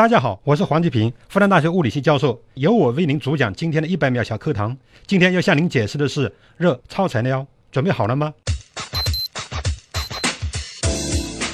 [0.00, 4.74] 大家好，我是黄吉平，复旦大学物理系教授，由我为您主讲今天的一百秒小课堂。
[5.06, 8.32] 今天要向您解释的是热超材料，准备好了吗？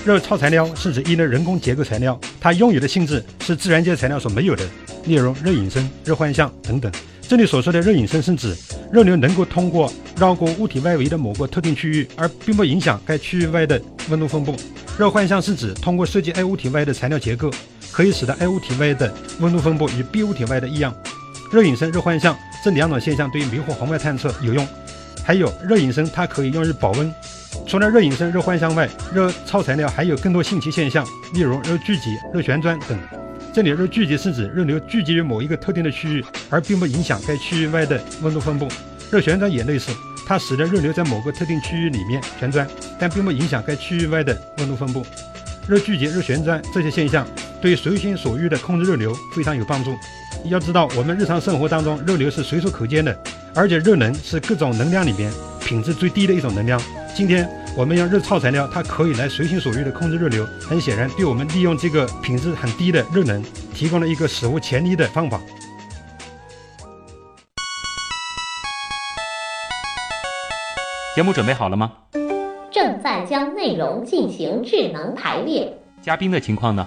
[0.05, 4.65] 热超材料是指一类人工结构材料，它拥有的性质是自然界材料所没有的，
[5.07, 6.93] 例如热隐身、热幻象等等。
[7.23, 8.57] 这里所说的热隐身是指
[8.93, 14.55] 热流能够通过绕过物体外围的某个特定区域，而并不影响该区域外的温度分布。
[14.97, 17.51] 热幻象是指通过设计 A 物体外的材料结构。
[17.97, 19.11] 可以使得 A 物体外的
[19.41, 20.95] 温度分布与 B 物体外的一样。
[21.51, 24.69] 热隐身、热幻象这两种现象对于迷惑红外探测有用。
[25.25, 27.11] 还有热隐身，它可以用于保温。
[27.67, 32.99] 除了热隐身、热幻象外，热超材料还有更多新奇现象，例如热聚集、热旋转等。
[33.51, 38.69] 这里热聚集是指热流聚集于某一个特定的区域，而并不影响该区域外的温度分布。
[39.11, 39.91] 热旋转也类似，
[40.27, 45.03] 它使得热流在某个特定区域里面旋转，但并不影响该区域外的温度分布。
[45.67, 47.27] 热聚集、热旋转这些现象。
[47.61, 49.97] 对随心所欲的控制热流非常有帮助。
[50.45, 53.17] 要知道，我们日常生活当中热流是随处可见的，
[53.55, 56.81] 而且热能是各种能量里面品质最低的一种能量。
[57.15, 60.47] 今天我们用热超材料，它可以来随心所欲的控制热流。
[60.61, 63.43] 很显然，对我们利用这个品质很低的热能，
[63.75, 65.41] 提供了一个史无前例的方法。
[71.15, 71.93] 节目准备好了吗？
[72.71, 75.73] 正在将内容进行智能排列。
[76.03, 76.87] 嘉宾的情况呢？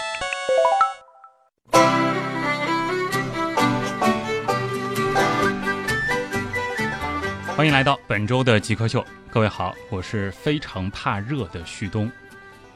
[7.61, 12.11] 欢迎来到本周的极客秀，各位好，我是非常怕热的旭东。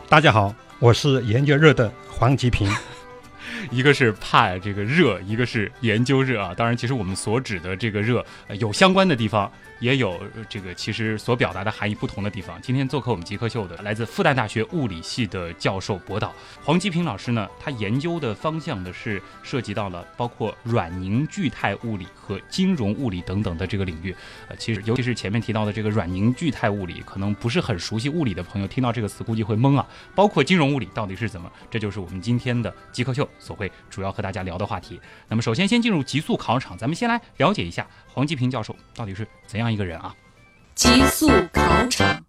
[0.08, 2.72] 大家好，我是研究热的黄吉平。
[3.72, 6.54] 一个是怕这个热，一个是研究热啊。
[6.56, 8.24] 当然，其实我们所指的这个热，
[8.60, 9.52] 有相关的地方。
[9.80, 10.20] 也有
[10.50, 12.62] 这个其实所表达的含义不同的地方。
[12.62, 24.16] 今天做客我们极客秀的来自复旦大学物理系的教授博导黄吉平老师呢，他研究的方向呢是涉及到了包括软凝聚态物理和金融物理等等的这个领域。
[24.48, 29.86] 呃，其实尤其是前面提到的这个软凝聚态物理，可能不是很熟悉物理的朋友听到这个词估计会懵啊。
[30.14, 31.52] 包括金融物理到底是怎么？
[31.70, 35.00] 这就是我们今天的极客秀所会主要和大家聊的话题。
[35.28, 39.66] 那么首先先进入极速考场，咱们先来了解一下黄继平教授到底是怎样。
[39.66, 40.16] 样一个人啊，
[40.76, 42.24] 极速考场，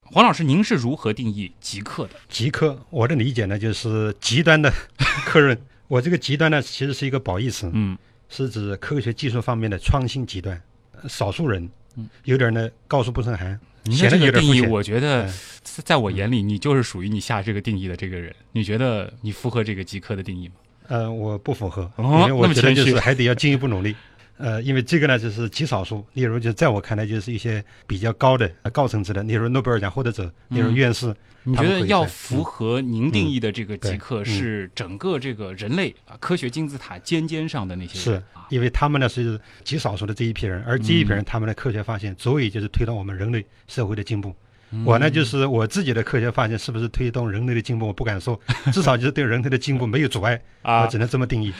[0.00, 2.14] 黄老师，您是如何定义极客的？
[2.30, 4.72] 极客，我的理解呢，就是极端的
[5.26, 5.60] 客人。
[5.86, 7.96] 我这个极端呢，其实是一个褒义词，嗯，
[8.30, 10.58] 是指科学技术方面的创新极端，
[11.06, 13.60] 少数人，嗯，有点呢高处不胜寒。
[13.82, 15.30] 你这个定义，我觉得
[15.62, 18.34] 在我眼里，你就是属于你下这个定义的这个人。
[18.52, 20.54] 你觉得你符合这个极客的定义吗？
[20.88, 23.94] 呃，我不符合，因为我觉得就是还得要进一步努力。
[24.40, 26.04] 呃，因为这个呢，就是极少数。
[26.14, 31.14] 例如，就在我看来，就是一些比较高的高层次的，例如诺贝尔奖获得者，例如院士。
[31.42, 38.20] 你觉得要符合您定义的这个极客，是整个这个人类啊科学金字塔尖尖上的那些人？
[38.20, 44.36] 是因为他们呢是极少数的这一批人，而这一批人他们的科学发现足以就是推动我们人类社会的进步。
[44.84, 48.38] 我呢就是我自己的科学发现是不是推动人类的进步，我不敢说，
[48.70, 51.54] 至少就是对人类的进步没有阻碍啊，我只能这么定义。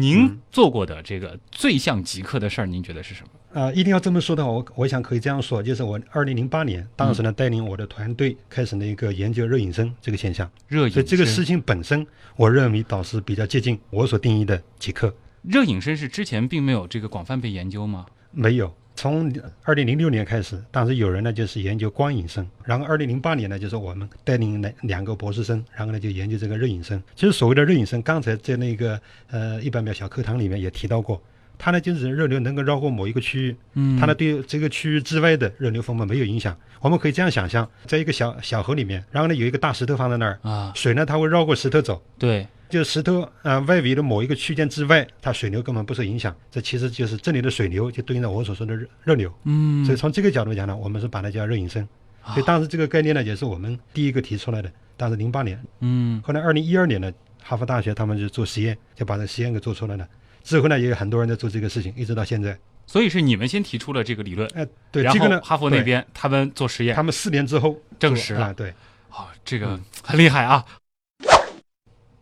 [0.00, 3.60] 您做过的这个最像极客的事儿，您觉得是什么？
[3.60, 10.50] 啊，一定要这么说的话，我我想可以这样说，就是我二零零八年当时呢带领我的团队开始了一个研究热隐身这个现象。
[10.66, 15.14] 热隐身，这个事情本身，我认为倒是比较接近我所定义的极客。
[15.42, 18.06] 热隐身是之前并没有这个广泛被研究吗？
[18.30, 18.74] 没有。
[18.94, 19.32] 从
[19.62, 27.02] 二零零六年开始，当时有人呢就是研究光隐身，然后二零零八年呢就是我们带领两两个博士生，然后呢就研究这个热隐身。
[27.16, 31.20] 其实所谓的热隐身，刚才在那个呃一百秒小课堂里面也提到过，
[31.58, 36.56] 它呢就是热流能够绕过某一个区域，嗯，它呢对这个区域之外的热流风暴没有影响。
[36.80, 42.46] 我们可以这样想象，在一个小小河里面，然后呢有一个大石头放在那儿啊，水呢它会绕过石头走，对。
[42.72, 46.34] 就石头啊外围的某一个区间之外，它水流根本不受影响。
[46.50, 49.30] 这其实就是这里的水流就对应着我所说的热热流。
[49.44, 51.86] 嗯，所以从这个角度讲呢，我们是把它叫热隐身。
[52.28, 54.72] 所以当时这个概念呢，也是我们第一个提出来的。
[54.96, 60.08] 当时零八年，嗯，后来二零一二年呢，哈佛大学他们就做实验，就把这实验给做出来了。
[60.42, 62.58] 之后呢，也有很多人在做这个事情，一直到现在。
[62.86, 68.70] 所以是你们先提出了这个理论，哎，对，这个呢，哈佛那边他们做实验，他们四年之后证实了，对，
[69.10, 70.64] 哦，这个很厉害啊。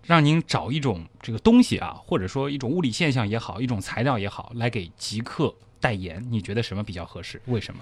[0.05, 7.41] 让您找一种这个东西啊，或者说一种物理现象也好，一种材料也好，来给极客代言，你觉得什么比较合适？
[7.47, 7.81] 为什么？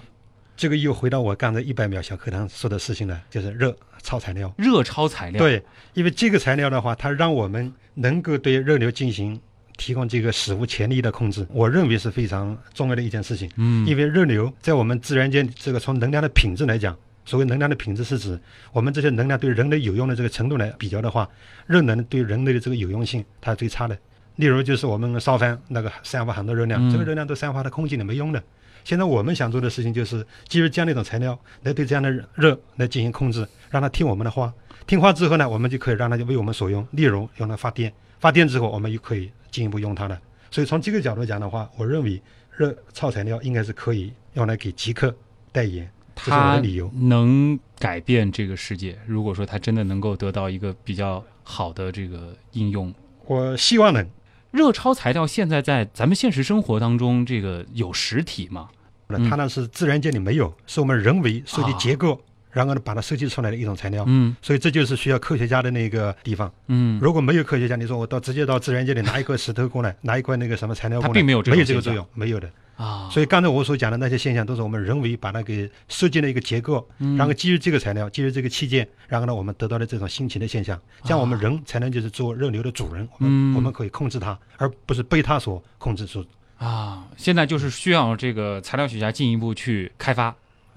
[0.55, 3.73] 这个又回到我刚才一百秒小课堂说的事情了，就是热
[4.03, 4.53] 超材料。
[4.57, 5.63] 热超材料，，对，
[5.93, 9.39] 因为这个材料的话，它让我们能够对热流进行
[9.77, 13.49] 提供这个史无前例的控制，我认为是非常重要的一件事情。
[13.55, 16.93] 嗯，因为热流在我们自然界这个从能量的品质来讲，
[17.29, 18.39] 所谓能量的品质是指
[18.73, 21.29] 我们这些能量对人类有用的这个程度来比较的话，
[21.67, 23.95] 热能对人类的这个有用性它是最差的。
[24.37, 28.41] 例如就是我们烧饭那个散发很多热量，嗯这个热量都散发到空气里没用的。
[28.83, 34.51] 现在我们想做的事情就是基于这样的一种材料来对这样的热来进行控制，让它听我们的话。
[34.87, 37.93] 听话之后呢，我们就可以让它为我们所用，例如用来发电。
[38.19, 40.19] 发电之后，我们又可以进一步用它了。
[40.49, 42.19] 所以从这个角度讲的话，我认为
[42.57, 45.15] 热超材料应该是可以用来给极客
[45.51, 45.87] 代言，
[46.23, 46.91] 这是我它的理由。
[46.93, 48.97] 能改变这个世界。
[49.05, 52.93] 如果说他真的能够得到一个比较好的这个应用，
[53.25, 54.07] 我希望能。
[54.51, 58.69] 热超材料现在在咱们现实生活当中，这个有实体吗？
[59.07, 62.19] 那它呢是自然界里没有，是我们人为设计啊结构，
[62.51, 64.03] 然后呢把它设计出来的一种材料。
[64.07, 64.35] 嗯。
[64.41, 66.51] 所以这就是需要科学家的那个地方。
[66.67, 72.49] 嗯，如果没有科学家，你说我到直接到自然界里拿一块石头过来， 拿一块那个什么材料过来，它并没有没有这个作用，没有的。
[72.75, 77.17] 啊，所以刚才我所讲的那些现象，都是我们人为把它给设计了一个结构，嗯。
[77.17, 83.29] 然后基于这个材料，基于这个器件，然后呢，我们得到了这种新奇的现象，这样我们人才能就是做热流的主人，我嗯。
[83.49, 86.25] 们我们可以控制它，而不是被它所控制住。
[86.57, 90.33] 啊，现在就是需要这个材料学家进一步去开发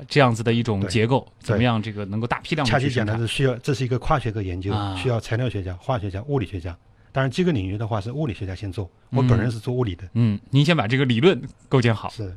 [0.09, 3.17] 这样子的一种结构，怎么样这个能够大批量恰恰讲的？
[3.19, 6.77] 是需要，这是一个跨学科研究啊，需要材料学家、化学家、物理学家。
[7.13, 12.09] 当然，这个领域的话是物理学家先做，我嗯本人是做物理的，嗯，您先把这个理论构建好。
[12.09, 12.35] 是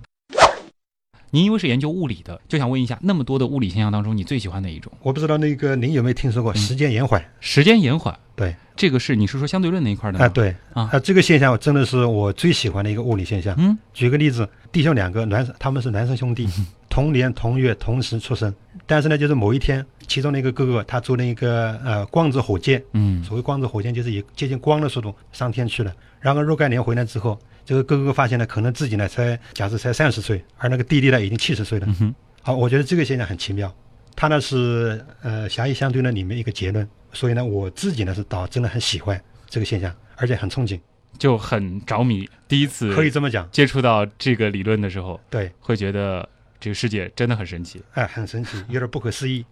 [1.31, 4.92] 您因为是研究物理的，就想问一下，那么多的物理现象当中，你最喜欢哪一种？
[5.02, 7.24] 我不知道那个您有没有听说过嗯时间延缓？
[7.40, 8.18] 时间延缓。
[8.36, 10.25] 对，这个是你是说相对论那一块的吗？
[10.25, 13.56] 啊，对啊这个现象真的是我最喜欢的一个物理现象。
[13.57, 16.48] 嗯举个例子，弟兄两个孪，他们是孪生兄弟，
[16.95, 18.56] 同年同月同时出生，
[18.88, 23.21] 但是呢，就是某一天，其中的一个哥哥他做了一个呃光子火箭，嗯。
[23.21, 25.94] 所谓光子火箭就是以接近光的速度上天去了。
[26.21, 31.86] 然后若干年回来之后，这个哥哥发现呢，可能自己呢才假设才三十岁，而那个弟弟呢已经七十岁了。
[31.89, 32.15] 嗯哼。
[32.42, 33.75] 好，我觉得这个现象很奇妙，
[34.15, 40.80] 它呢是呃狭义相对论里面一个结论，所以呢我自己呢是倒真的很喜欢这个现象，而且很憧憬，
[41.19, 42.25] 就很着迷。
[42.47, 46.30] 第一次可以这么讲，接触到这个理论的时候，对，会觉得
[46.60, 47.81] 这个世界真的很神奇。
[47.94, 49.46] 哎，很神奇，有点不可思议。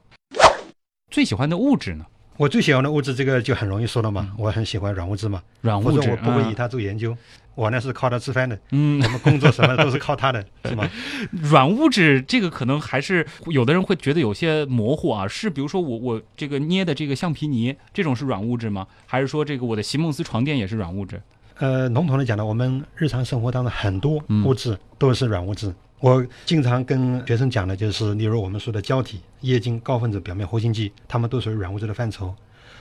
[1.11, 2.05] 最喜欢的物质呢？
[2.37, 7.15] 我最喜欢的物质，这个就很容易说了嘛，我很喜欢软物质嘛，软物质我不会以啊它做研究，
[7.53, 10.89] 我呢是靠它吃饭的，嗯 我，们工作什么都是靠它的， 是吗？
[11.31, 18.87] 软物质这个可能还是有的人会觉得有些模糊啊，是比如说我我这个捏的这个橡皮泥这种是软物质吗？
[19.05, 21.21] 还是说这个我的席梦思床垫也是软物质？
[21.59, 25.71] 呃，笼统的讲呢，我们日常生活当中很多嗯物质都是软物质。
[26.03, 32.35] 我经常跟学生讲的就是，例如我们说的胶体、液晶、高分子表面活性剂，它们都属于软物质的范畴。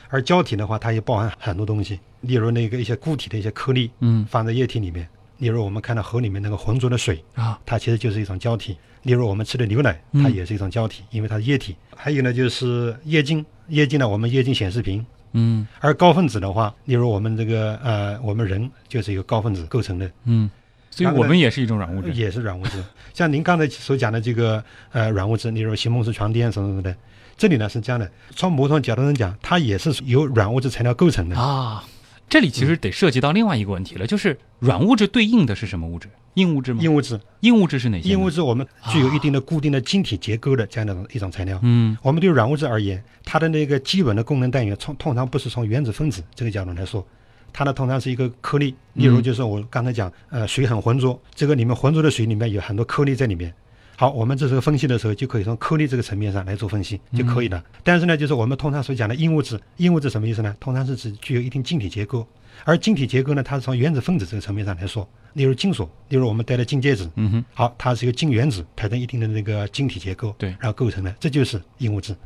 [0.08, 5.08] 而胶体的话，它也包含很多东西，例如那个一些固体的一些颗粒嗯放在液体里面，
[5.38, 8.76] 例如我们看到河里面那个浑浊的水，啊，它其实就是一种胶体。
[9.04, 11.76] 例如我们吃的牛奶，嗯它也是一种胶体，因为它是液体。
[11.94, 15.06] 还有呢，就是液晶，液晶呢，我们液晶显示屏。
[15.34, 20.50] 嗯而高分子的话，例如我们这个呃，我们人就是一个高分子构成的，嗯，
[20.92, 22.12] 所以我们也是一种软物质。
[22.12, 22.84] 也是软物质。
[23.12, 26.94] 像您刚才所讲的这个呃软物质，例如席梦思床垫什么什么的，
[27.36, 31.36] 这里呢是这样的，从某种角度上讲，它也是由软物质材料构成的。
[31.36, 31.82] 啊，
[32.28, 36.08] 这里其实得涉及到另外一个问题了，就是软物质对应的是什么物质？
[36.34, 36.80] 硬物质吗？
[36.82, 38.08] 硬物质，硬物质是哪些？
[38.08, 41.58] 硬物质我们具有一定的固定的晶体结构的这样的一种材料。
[41.62, 47.06] 嗯我们对软物质而言，它的那个基本的功能单元，从通常不是从原子分子这个角度来说，
[47.52, 48.74] 它呢通常是一个颗粒。
[48.94, 53.52] 例如就是我刚才讲，呃，水很浑浊，这个里面浑浊的水里面有很多颗粒在里面。
[53.96, 57.62] 好，我们这时候分析的时候，就可以从颗粒这个层面上来做分析就可以了。
[57.84, 60.56] 但是呢，就是我们通常所讲的硬物质，硬物质什么意思呢？
[60.58, 62.26] 通常是指具有一定晶体结构，
[62.64, 72.16] 而晶体结构呢，它是从原子分子这个层面上来说，例如金属，例如我们戴的金戒指，嗯哼，好，它是一个晶原子排成一定的那个晶体结构，对然后构成的，这就是硬物质。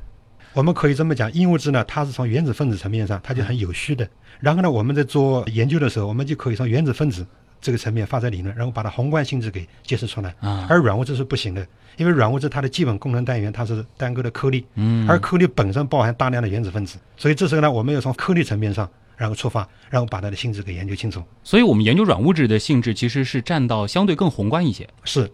[0.57, 4.09] 我们可以这么讲，硬物质呢，它是从原子分子层面上，它就很有序的。
[4.41, 7.27] 然后呢，我们在做研究的时候，我们就可以从原子分子
[7.61, 10.35] 这个层面发展理论，然后把它宏观性质给揭示出来。
[10.41, 11.67] 啊，而软物质是不行的，
[11.99, 21.23] 因为软物质它的基本功能单元它是单个的颗粒，嗯，而颗粒本身包含大量的原子分子，所以这时候呢，我们要从颗粒层面上然后出发，然后把它的性质给研究清楚。
[21.45, 24.89] 所以我们研究软物质的性质其实是占到相对更宏观一些。
[25.05, 25.31] 是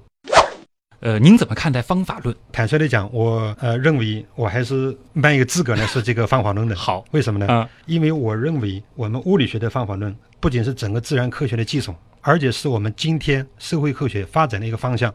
[1.03, 2.33] 呃，您怎么看待方法论？
[2.53, 6.77] 坦率的讲，我呃认为我还是蛮有资格呢说这个方法论的。
[6.77, 7.53] 好，为什么呢？
[7.53, 15.13] 啊，因为我认为我们物理学的方法论不仅是整个自然科学的基础，而且是我们今天社会科学发展的一个方向。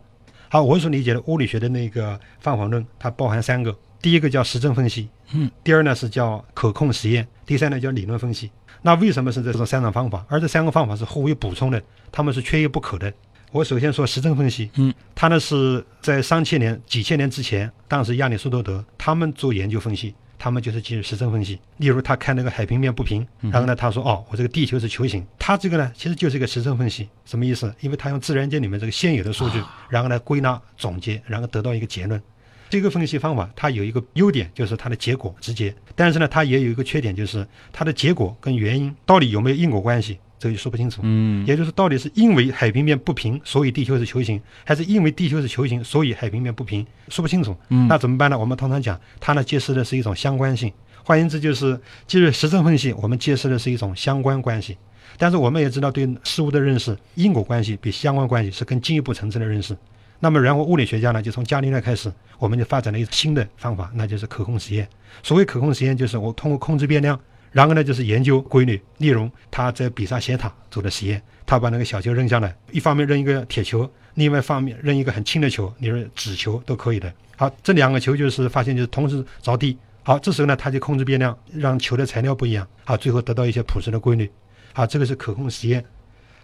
[0.50, 8.52] 好，我所理解的物理学的那个方法论，它包含三个，第一个叫实证分析，嗯，第二呢是叫可控实验，第三呢叫理论分析。
[8.82, 10.26] 那为什么是这种三种方法？
[10.28, 13.12] 而这三个方法是互为补充的，它们是缺一不可的。
[13.52, 21.58] 我首先说实证分析，嗯，他呢是在三千年、几千年之前，当时亚里士多德他们做研究分析，他们就是基于实证分析。
[21.78, 27.74] 例如他看那个海平面不平，然后呢他说哦，我这个地球是球形，他这个呢其实就是一个实证分析，什么意思？
[27.80, 32.22] 因为他用自然界里面这个现有的数据，然后呢归纳总结，然后得到一个结论。
[32.70, 41.02] 这个分析方法它有一个优点，就是它的结果直接，但是呢它也有一个缺点，就是它的结果跟原因到底有没有因果关系，这个就说不清楚。
[41.04, 47.56] 嗯，也就是到底是因为海平面不平，所以地球是球形，还是因为地球是球形，所以海平面不平，说不清楚。
[47.70, 48.38] 嗯那怎么办呢？
[48.38, 50.72] 我们通常讲，它呢揭示的是一种相关性。
[51.04, 54.78] 换言之，就是基于实证分析，我们揭示的是一种相关关系。
[55.18, 59.76] 但是我们也知道，对事物的认识，因果关系比相关关系是更进一步层次的认识。
[60.20, 64.88] 那么，然后物理学家呢，就从伽利略开始，我们就发展了一种新的方法，那就是可控实验。
[65.24, 67.18] 所谓可控实验，就是我通过控制变量，
[67.52, 68.82] 然后呢就是研究规律。
[68.98, 77.12] 例如，他在比萨斜塔做的实验，他把那个小球扔下来，一方面扔一个铁球，另外一方面扔一个很轻的球，你说纸球都可以的。
[77.36, 79.78] 好，这两个球就是发现就是同时着地。
[80.04, 84.32] 好，这时候呢，他就控制变量，让球的材料不一样，好，最后得到一些朴实的规律。
[84.74, 85.84] 好，这个是可控实验。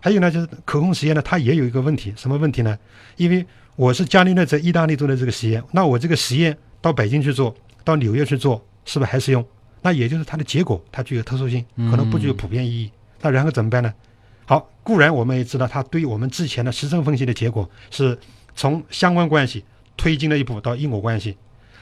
[0.01, 2.77] 还有呢，就是可控实验呢，它也有一个问题，什么问题呢？
[3.15, 3.45] 因为
[3.77, 7.55] 我是伽利略在意大利做的这个实验，那我这个实验到北京去做，
[7.85, 9.45] 到纽约去做，是不是还是用？
[9.83, 12.89] 那也就是它的结果，它具有特殊性，可能不具有普遍意义。
[13.21, 13.93] 那然后怎么办呢？
[14.45, 18.17] 好，固然我们也知道，它对于我们之前的实证分析的结果是
[18.55, 19.63] 从相关关系
[19.95, 21.37] 推进了一步到因果关系，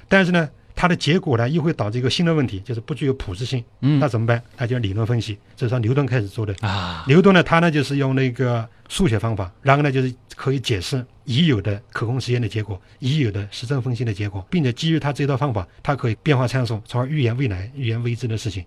[0.08, 3.64] 但是呢，它的结果呢又会导致一个新的问题，就是不具有普适性。
[3.82, 4.42] 嗯那怎么办？
[4.58, 6.56] 那就理论分析，这是从牛顿开始做的。
[6.62, 18.64] 啊，牛顿呢，他呢就是用那个数学方法，然后呢就是可以解释已有的可控实验的结果，已有的实证分析的结果，并且基于他这套方法，它可以变化参数，从而预言未来、预言未知的事情。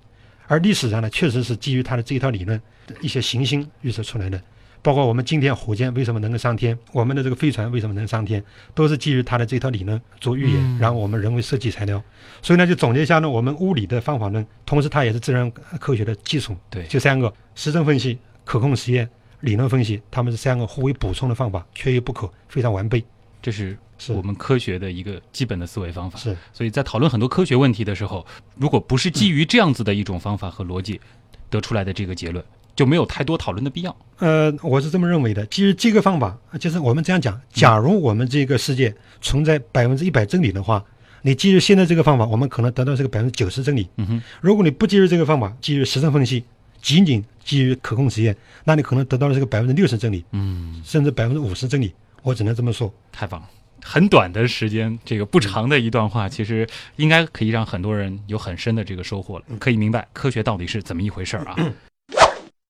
[0.46, 2.60] 而历史上呢，确实是基于他的这一套理论，
[3.00, 4.40] 一些行星预测出来的。
[4.84, 12.02] 包括我们今天火箭为什么能够上天，我们的这个飞船为什么能上天，都是基于他的这套理论做预言，嗯然后我们人为设计材料。
[12.42, 15.50] 所以呢，就总结一下呢，我们物理的方法论，同时它也是自然
[15.80, 16.54] 科学的基础。
[16.68, 19.08] 对就三个：实证分析、可控实验、
[19.40, 23.02] 理论分析，它们是三个互为补充的方法，缺一不可，非常完备。
[23.40, 26.18] 这是是我们科学的一个基本的思维方法。
[26.18, 28.26] 是所以在讨论很多科学问题的时候，
[28.56, 31.00] 如果不是基于这样子的一种方法和逻辑
[31.48, 32.44] 得出来的这个结论，
[32.74, 33.96] 就没有太多讨论的必要。
[34.18, 35.44] 呃，我是这么认为的。
[35.46, 40.84] 基于这个方法，就是我们这样讲：假如我们这个世界存在百分之一百真理的话，
[41.22, 43.88] 你基于现在这个方法，我们可能得到这个百分之九十真理。
[43.96, 46.44] 嗯哼，如果你不基于这个方法，基于实证分析，
[46.80, 51.92] 仅仅基于可控实验，那你可能得到了这个百分之六十真理，嗯，甚至百分之五十真理。
[52.22, 52.92] 我只能这么说。
[53.12, 53.48] 太棒了。
[53.82, 56.66] 很短的时间，这个不长的一段话，其实
[56.96, 61.56] 应该可以让很多人有很深的这个收获了，可以明白科学到底是怎么一回事儿啊。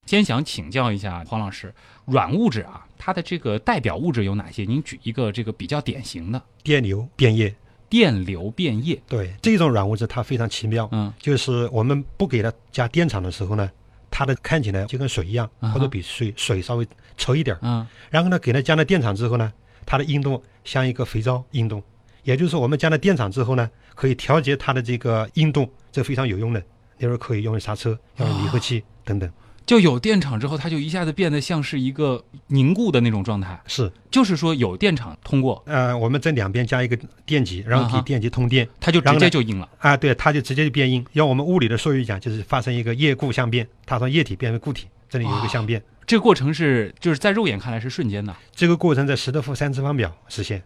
[0.06, 4.64] 先想请教一下黄老师，软物质啊，它的这个代表物质有哪些？
[4.64, 7.54] 您举一个这个比较典型的电流变液，
[7.88, 9.00] 电流变液。
[9.08, 13.70] 对这种软物质它非常奇妙，嗯就是我们不给它加电场的时候呢，
[14.10, 17.58] 它的看起来就跟水一样，或者比水水稍微稠一点儿。
[17.62, 19.52] 嗯然后呢，给它加了电场之后呢，
[19.86, 21.82] 它的运动像一个肥皂运动，
[22.24, 26.62] 也就是说，我们加了电场之后呢，可以调节它的这个运动，这非常有用的。
[26.98, 29.28] 例如可以用于刹车，用于离合器等等。
[29.66, 33.58] 就有电场之后，它就一下子变得像是一个凝固的那种状态。
[33.66, 39.68] 是，就是说，有电场通过，呃，我们在两边加一个电极，然后给电极通电它就直接就硬了。
[39.78, 41.04] 啊，对，它就直接就变硬。
[41.12, 45.82] 用我们物理的术语讲，就是发生一个液固相变，它从液体变为固体，这里有一个相变。
[46.06, 50.62] 这个过程是就是在肉眼看来是瞬间的，这个过程在十的负三次方秒实现。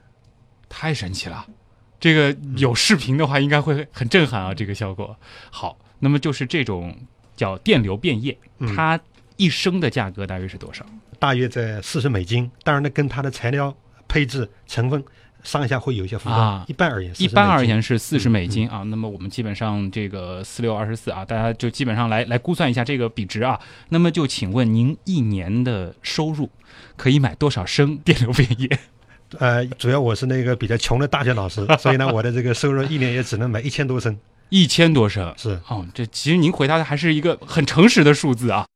[0.68, 1.46] 太神奇了。
[2.00, 4.54] 这个有视频的话，应该会很震撼啊！
[4.54, 5.16] 这个效果。
[5.50, 6.96] 好，那么就是这种
[7.38, 9.00] 叫电流变液，嗯它
[9.36, 10.84] 一升的价格大约是多少？
[11.18, 12.50] 大约在四十美金。
[12.64, 13.74] 当然呢，跟它的材料
[14.08, 15.02] 配置成分
[15.44, 16.36] 上下会有一些浮动。
[16.36, 18.82] 啊一般而言，一般而言是四十嗯美金啊。
[18.82, 23.58] 那么我们基本上这个四六二十四啊，大家就基本上来来估算一下这个比值啊。
[23.90, 26.50] 那么就请问您一年的收入
[26.96, 28.78] 可以买多少升 电流变液？
[29.38, 34.18] 呃，主要我是那个比较穷的大学老师，所以呢，我的这个收入一年也只能买一千多升。
[34.48, 35.34] 一千多升。
[35.36, 38.66] 是，哦，这其实您回答的还是一个很诚实的数字啊。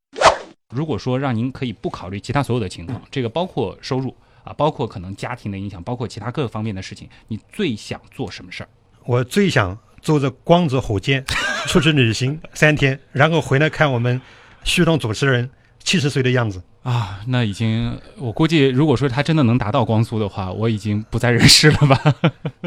[0.74, 8.68] 如果说让您可以不考虑其他所有的情况，这个包括收入，啊，包括可能家庭的影响，包括其他各个方面的事情，你最想做什么事儿？
[9.04, 11.24] 我最想坐着光子火箭
[11.66, 14.20] 出去旅行三天，然后回来看我们
[14.64, 15.50] 旭东主持人
[15.82, 16.62] 七十岁的样子。
[16.82, 22.14] 啊，那已经，我估计，如果说他真的能达到光速的话，我已经不在人世了吧？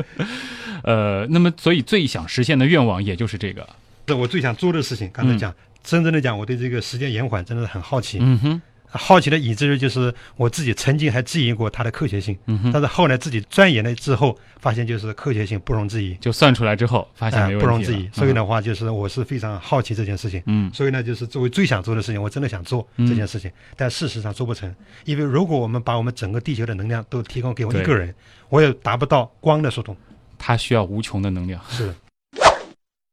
[0.84, 3.68] 呃，那么，所以最想实现的愿望，也就是这个。
[4.06, 5.10] 这我最想做的事情。
[5.12, 5.54] 刚才讲，
[5.84, 8.20] 真正的讲，我对这个时间延缓真的是很好奇。
[8.22, 12.38] 嗯哼，好奇的以至于就是我自己曾经还质疑过它的科学性。
[12.46, 16.16] 嗯，但是后来自己钻研了之后，发现就是科学性不容置疑。
[16.16, 18.10] 就算出来之后，发现不容置疑。
[18.14, 20.42] 所以的话，就是我是非常好奇这件事情。
[20.46, 24.74] 嗯，所以呢，就是作为最想做的事情，我真的想做嗯这件事情，但事实上做不成，
[25.04, 28.14] 因为如果我们把我们整个地球的能量都提供给我一个人，
[28.50, 29.96] 我也达不到光的速度。
[30.38, 31.62] 它需要无穷的能量。
[31.70, 31.94] 是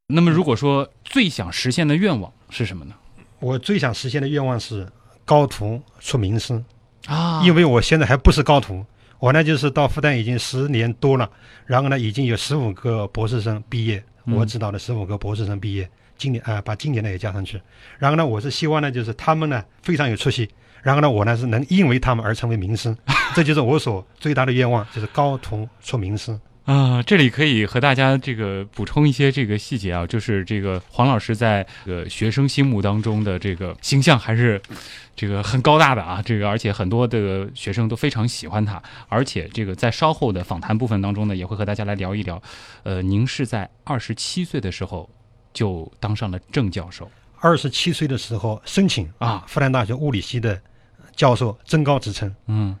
[0.07, 2.93] 那么，如果说最想实现的愿望是什么呢？
[3.39, 4.87] 我最想实现的愿望是
[5.25, 6.61] 高徒出名师，
[7.07, 7.41] 啊。
[7.43, 8.85] 因为我现在还不是高徒，
[9.19, 11.29] 我呢就是到复旦已经十年多了，
[11.65, 14.35] 然后呢已经有十五个博士生毕业，嗯。
[14.35, 17.61] 我知道的十五个博士生毕业，今年啊、把今年的也加上去，
[17.97, 20.49] 然后呢我是希望呢就是他们呢非常有出息，
[20.81, 22.95] 然后呢我呢是能因为他们而成为名师，
[23.35, 26.37] 这就是我所最大的愿望，就是高徒出名师。
[26.65, 34.61] 啊，这里可以和大家这个补充一些这个细节啊，就是这个黄老师在呃学生心目当中的这个形象还是
[35.13, 42.41] 这个很高大的啊，这个而且很多的学生都非常喜欢他，而且这个在稍后的访谈部分当中呢，也会和大家来聊一聊，
[42.83, 45.09] 呃，您是在二十七岁的时候
[45.51, 47.11] 就当上了正教授。
[47.41, 50.61] 二十七岁的时候申请啊，复旦大学物理系的
[51.13, 52.33] 教授增高职称。
[52.47, 52.73] 嗯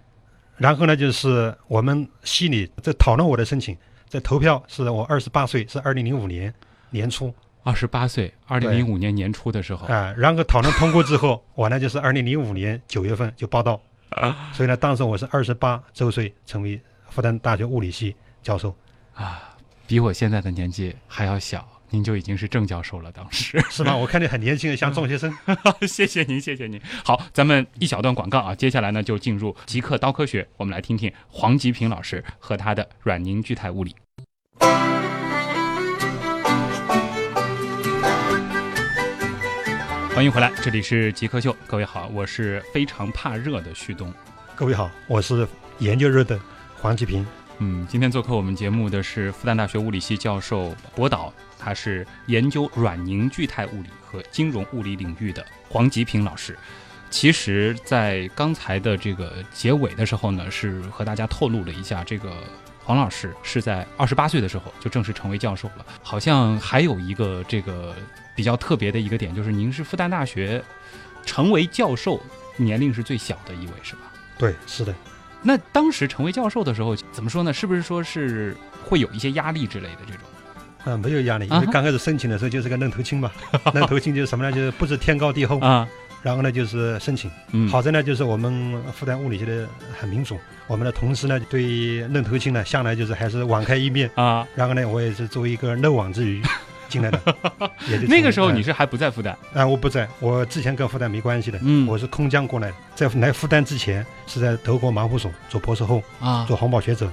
[0.57, 6.53] 然后呢，就是我们系里在讨论我的申请，在投票是我二十八岁，是二零零五年
[6.89, 7.33] 年初。
[7.65, 9.87] 二十八岁，二零零五年年初的时候。
[9.87, 13.79] 啊、然后讨论通过之后， 我呢就是二零零五年九月份就报到，
[14.09, 14.51] 啊。
[14.51, 18.75] 所以呢，当时我是二十八周岁，成为复旦大学物理系教授，
[19.13, 19.55] 啊，
[19.87, 23.63] 比我现在的年纪还要小，您就已经是郑教授了，当时。
[23.69, 23.95] 是吗？
[23.95, 25.31] 我看你很年轻，像中学生。
[25.87, 26.81] 谢谢您，谢谢您。
[27.05, 33.95] 好，咱们一小段广告啊，接下来呢就进入极客刀科学，我们来听听黄吉平老师和他的软凝聚态物理。
[40.15, 44.11] 欢迎回来，这里是极客秀，各位好，我是非常怕热的旭东。
[44.55, 46.39] 各位好，我是研究热的
[46.81, 47.23] 黄吉平。
[47.59, 51.31] 嗯，今天做客我们节目的是复旦大学物理系教授博导，
[51.63, 56.57] 他是研究软凝聚态物理和金融物理领域的黄吉平老师。
[57.09, 62.33] 其实，在刚才的这个结尾的时候呢，是和大家透露了一下，这个
[62.83, 65.85] 黄老师是在二十八岁的时候就正式成为教授了。
[66.01, 67.95] 好像还有一个这个
[68.35, 70.61] 比较特别的一个点，就是您是复旦大学
[71.23, 72.19] 成为教授
[72.57, 74.11] 年龄是最小的一位，是吧？
[74.39, 74.93] 对，是的，
[75.43, 77.53] 那当时成为教授的时候，怎么说呢？
[77.53, 80.21] 是不是说是会有一些压力之类的这种？
[80.83, 83.31] 啊，没有压力，因为刚开始申请的时候就是个愣头青嘛，
[83.73, 84.51] 愣头青就是什么呢？
[84.51, 85.87] 就是不知天高地厚，啊，
[86.21, 87.29] 然后呢就是申请。
[87.51, 89.67] 嗯，好在呢，就是我们复旦物理系的
[89.99, 94.09] 很民主，我们的同事呢对愣头青呢向来就是还是网开一面。
[94.15, 96.41] 啊，然后呢，我也是作为一个漏网之鱼
[96.89, 97.19] 进来的。
[97.89, 107.09] 也就 那个时候你是还不在复旦啊、我不在，我之前跟复旦没关系的，嗯我是空降过来的，在来复旦之前是在德国马普所做博士后，啊做环保学者，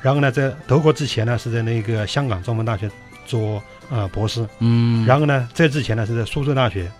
[0.00, 2.88] 然后呢，在德国之前呢是在那个香港中文大学
[3.24, 6.90] 做呃博士，嗯，然后呢，在之前呢是在苏州大学，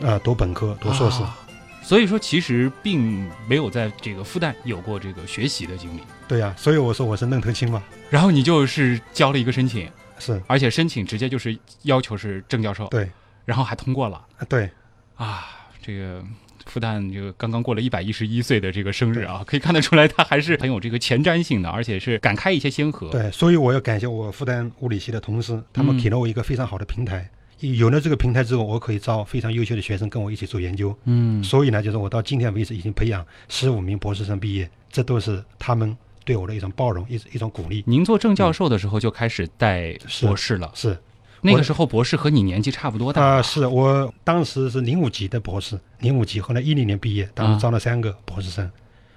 [0.00, 1.22] 呃读本科读硕士。
[1.22, 1.38] 啊
[1.86, 6.00] 所以说，其实并没有在这个复旦有过这个学习的经历。
[6.26, 9.86] 对呀、所以我说我是愣头青嘛，然后你就是交了一个申请，
[10.18, 10.42] 是。
[10.46, 13.10] 而且申请直接就是要求是郑教授，对，
[13.44, 14.16] 然后还通过了。
[14.38, 14.70] 啊对，
[15.16, 15.44] 啊！
[15.82, 16.24] 这个
[16.66, 23.08] 复旦这个刚刚过了一百一十一岁的这个生日啊， 可以看得出来他还是很有这个前瞻性的，而且是敢开一些先河。
[23.10, 27.28] 对，所以我要感谢我复旦物理系的同事，他们嗯给了我一个非常好的平台。
[27.60, 30.94] 有了这个平台之后，我可以招非常优秀的学生跟我一起做研究。
[31.04, 37.82] 嗯，所以呢，就是我到今天为止已经培养十五名博士生毕业，这都是他们对我的一种包容，一一种鼓励。
[37.86, 40.98] 您做正教授的时候就开始带博士了，是
[41.44, 48.68] 那个时候博士和你年纪差不多大啊、是我当时是零五级的博士，零五级，后来一零年毕业，当啊时招了三个博士生。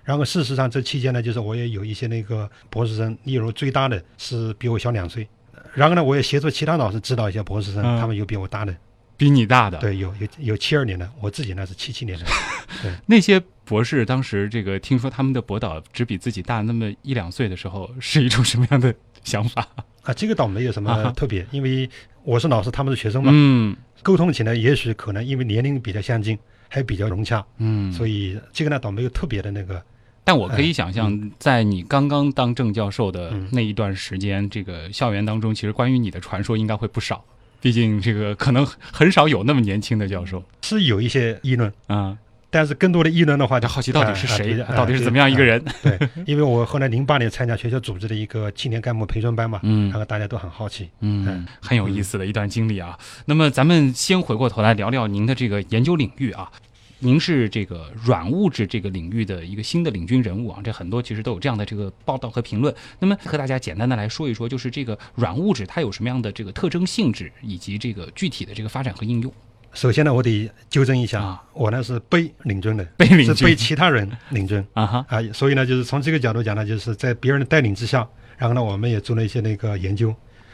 [0.04, 5.28] 然后事实上这期间呢，就是我也有一些那个博士生，例如最大的是比我小两岁，
[5.74, 8.76] 然后呢，我也协助其他老师指导一些博士生，嗯他们有比我大的，
[9.16, 9.78] 比你大的。
[9.80, 12.26] 对，有有有七二年的，我自己呢是七七年的，
[13.08, 19.68] 那些博士当时这个听说他们的博导只比自己大那么一两岁的时候，是一种什么样的想法？
[20.08, 21.90] 啊，这个倒没有什么特别，因为
[22.24, 23.76] 我是老师，他们是学生嘛，嗯。
[24.04, 26.38] 沟通起来也许可能因为年龄比较相近，
[26.70, 29.84] 还比较融洽，嗯，所以这个呢倒没有特别的那个
[30.24, 33.50] 但我可以想象，在你刚刚当正教授的嗯。
[33.52, 37.22] 那一段时间，这个校园当中，其实关于你的传说应该会不少。
[37.60, 40.42] 毕竟这个可能很少有那么年轻的教授。
[40.62, 42.18] 是有一些议论，啊，
[42.50, 45.44] 但是更多的议论的话，就就好奇到底是谁，到底是怎么样一个？
[45.44, 45.64] 人？
[45.84, 50.90] 对，对 因为我后来零八年参加学校组织的一个青年干部培训班嘛，嗯然后大家都很好奇。
[51.02, 52.98] 嗯，很有意思的一段经历啊。
[53.26, 56.50] 那么咱们先回过头来聊聊您的这个研究领域啊。
[57.00, 62.74] 您是这个软物质这个领域的一个新的领军人物啊，这很多其实都有这样的这个报道和评论。
[62.98, 69.32] 那么和大家简单的来说一说，就是这个软物质它有什么样的这个特征性质，以及这个具体的这个发展和应用
[69.78, 78.08] 首先呢，我得纠正一下，啊我呢是被领军的，被领军是被其他人领军啊哈，啊，所以呢，就是从这个角度讲呢，就是在别人的带领之下，
[78.40, 80.12] 然后呢，我们也做了一些那个研究。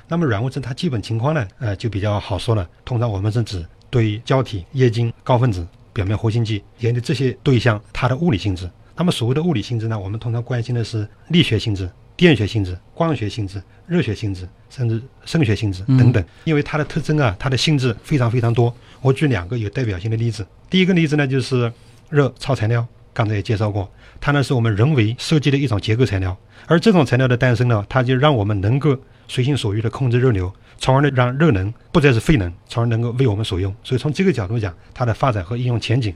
[0.09, 2.67] 那么软物质它基本情况呢，呃，就比较好说了。
[2.83, 8.69] 通常我们是指对胶体、液晶、高分子、表面活性剂研究这些对象它的物理性质。
[8.97, 16.23] 那么所谓的物理性质呢，我们通常关心的是力学性质、电学性质、光学性质、热学性质，甚至声学性质等等。
[16.45, 18.73] 因为它的特征啊，它的性质非常非常多。
[19.01, 20.45] 我举两个有代表性的例子。
[20.69, 21.71] 第一个例子呢，就是
[22.09, 26.37] 热超材料，刚才也介绍过，它呢是我们人为设计的一种结构材料。
[26.67, 28.97] 而这种材料的诞生呢，它就让我们能够
[29.27, 33.73] 随心所欲地控制热流，从而呢让热能不再是废能，从而能够为我们所用。
[33.83, 36.13] 所以从这个角度讲，它的发展和应用前景，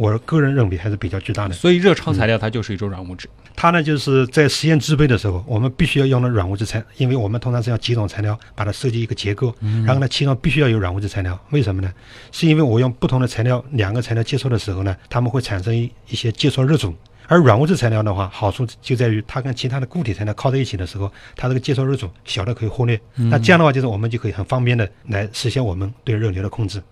[0.00, 1.54] 我个人认为还是比较巨大的。
[1.54, 3.28] 所以热超材料它就是一种软物质。
[3.54, 11.38] 它呢就是在实验制备的时候，我们必须要用到软物质材，因为我们通常是要几种材料把它设计一个结构，然后呢其中必须要有软物质材料。
[11.50, 11.92] 为什么呢？
[12.32, 16.94] 是因为我用不同的材料，两个材料接触的时候呢，它们会产生一一些接触热阻。
[17.26, 22.98] 而软物质材料的话，好处就在于它跟其他的固体材料靠在一起的时候，它这个接触热阻小的可以忽略。
[23.14, 26.82] 那这样的话，就是我们就可以很方便的来实现我们对热流的控制。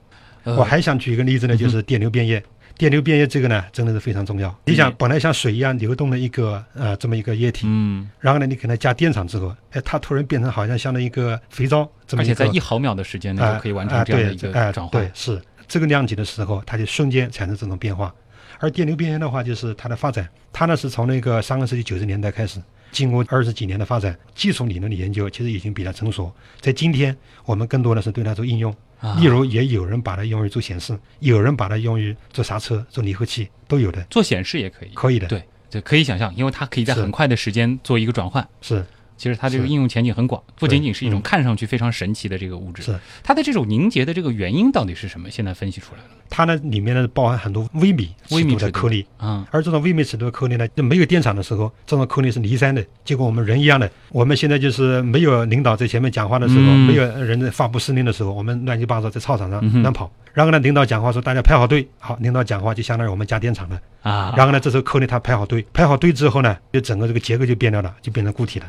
[0.45, 2.43] 呃我还想举一个例子呢，就是电流变液。
[2.79, 4.57] 电流变液这个呢，真的是非常重要。
[4.65, 15.11] 你想，本来像水一样流动的一个呃这么一个液体，嗯，然后呢，你给它加电场之后，哎，它突然变成好像像那一个肥皂这么而一个，且在一毫秒的时间内啊就可以完成啊这样的一个转换对，。
[15.13, 18.15] 是这个量级的时候，它就瞬间产生这种变化。
[18.61, 22.63] 而电流变液的话，就是它的发展，它呢是从那个上个世纪九十年代开始，
[22.93, 26.33] 经过二十几年的发展，技术理论的研究其实已经比较成熟。
[26.61, 28.73] 在今天，我们更多的是对它做应用。
[29.01, 34.89] 啊例如，也有人把它用于做显示，有人把它用于做刹车、做离合器，都有的，做显示也可以。
[34.95, 35.27] 可以的。
[35.29, 38.47] 对，这，可以想象，因为它可以在很快的时间做一个转换。
[38.61, 38.85] 是
[39.19, 42.83] 其实它这个应用前景很广，不仅仅是一种嗯看上去非常神奇的这个物质。
[42.83, 45.29] 是，它的这种凝结的这个原因到底是什么？
[45.31, 46.09] 现在分析出来了。
[46.31, 52.85] 它呢里面呢包含很多微米微米的颗粒，啊，而这种微米尺度的颗粒呢，就没有电场的时候，这种颗粒是离散的。
[53.05, 60.11] 结果我们人一样的，我们现在就是没有领导在前面讲话的时候，嗯没有人在发布司令的时候，我们乱七八糟在操场上乱跑。
[60.35, 63.81] 然后呢，领导讲话说大家排好队，好，领导讲话就相当于我们加电场了。
[64.03, 68.67] 啊，然后呢，这时候颗粒它排好队，排好队之后呢，就整个这个结构就变掉了，就变成固体了。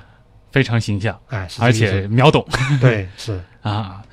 [0.51, 2.45] 非常形象，哎，是而且秒懂
[2.81, 4.03] 对是 啊。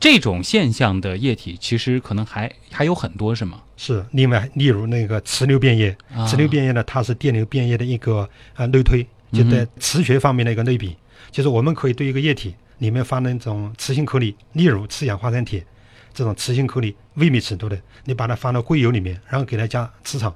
[0.00, 3.62] 这种现象的液体其实可能还还有很多，是吗？
[3.76, 4.04] 是。
[4.10, 10.94] 另外，例如那个磁流变液，啊磁流变液呢，它是电流变液的一个呃类推，就在嗯磁学方面的一个类比，
[11.30, 15.64] 就是我们可以对一个液体里面放那种磁性颗粒，例如次氧化三铁
[16.12, 20.34] 这种磁性颗粒，微米尺度的，你把它放到硅油里面，然后给它加磁场，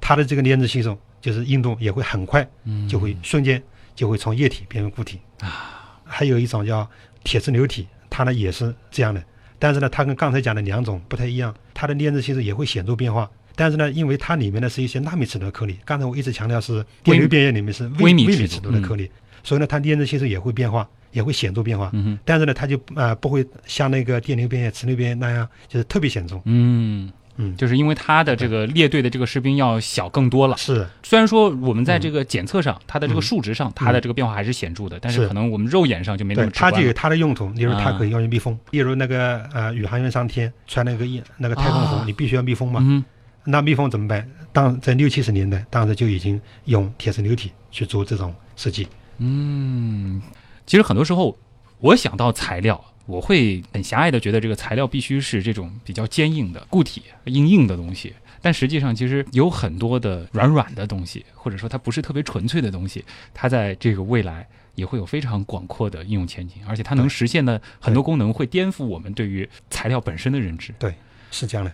[0.00, 2.48] 它的这个粘滞系数就是硬度也会很快，
[2.88, 3.60] 就会瞬间
[3.98, 6.00] 就会从液体变为固体啊。
[6.04, 6.88] 还有一种叫
[7.24, 9.20] 铁质流体，它呢也是这样的。
[9.58, 13.28] 但是呢，它跟刚才讲的两种不太一样，它的粘滞系数也会显著变化。
[13.56, 19.10] 但是呢，因为它里面呢是一些纳米尺度的颗粒，刚才我一直强调是电流变液里面是微微米尺度的颗粒，
[19.42, 21.90] 所以呢，它粘滞系数也会变化，也会显著变化。
[21.92, 26.40] 嗯哼但是呢，它就呃不会像那个电流变液、磁流变液那样，就是特别显著。
[26.44, 30.56] 嗯嗯就是因为它的这个列队的这个士兵要小更多了。
[30.56, 36.92] 是虽然说我们在这个检测上，它的这个嗯数值上，它的这个变化还是显著的，但是是可能我们肉眼上就没那对么，直它就有。
[36.92, 42.80] 它的用途，例如它啊可以用于密封，例如那个呃宇航员上天穿那个衣那个太空服，啊你必须要密封嘛。
[42.82, 43.04] 嗯
[43.44, 44.28] 那密封怎么办？
[44.52, 48.86] 当在六七十年代，当时就已经用铁丝流体去做这种设计。
[49.18, 50.20] 嗯，
[50.66, 51.34] 其实很多时候
[51.78, 58.12] 我想到材料，我会很狭隘的觉得这个材料必须是这种比较坚硬的固体、硬硬的东西。
[58.42, 70.74] 但实际上，其实有很多的软软的东西，或者说它不是特别纯粹的东西，它在这个未来也会有非常广阔的应用前景，而且它能实现的很多功能会颠覆我们对于材料本身的认知。
[70.78, 70.94] 对
[71.30, 71.72] 是这样的。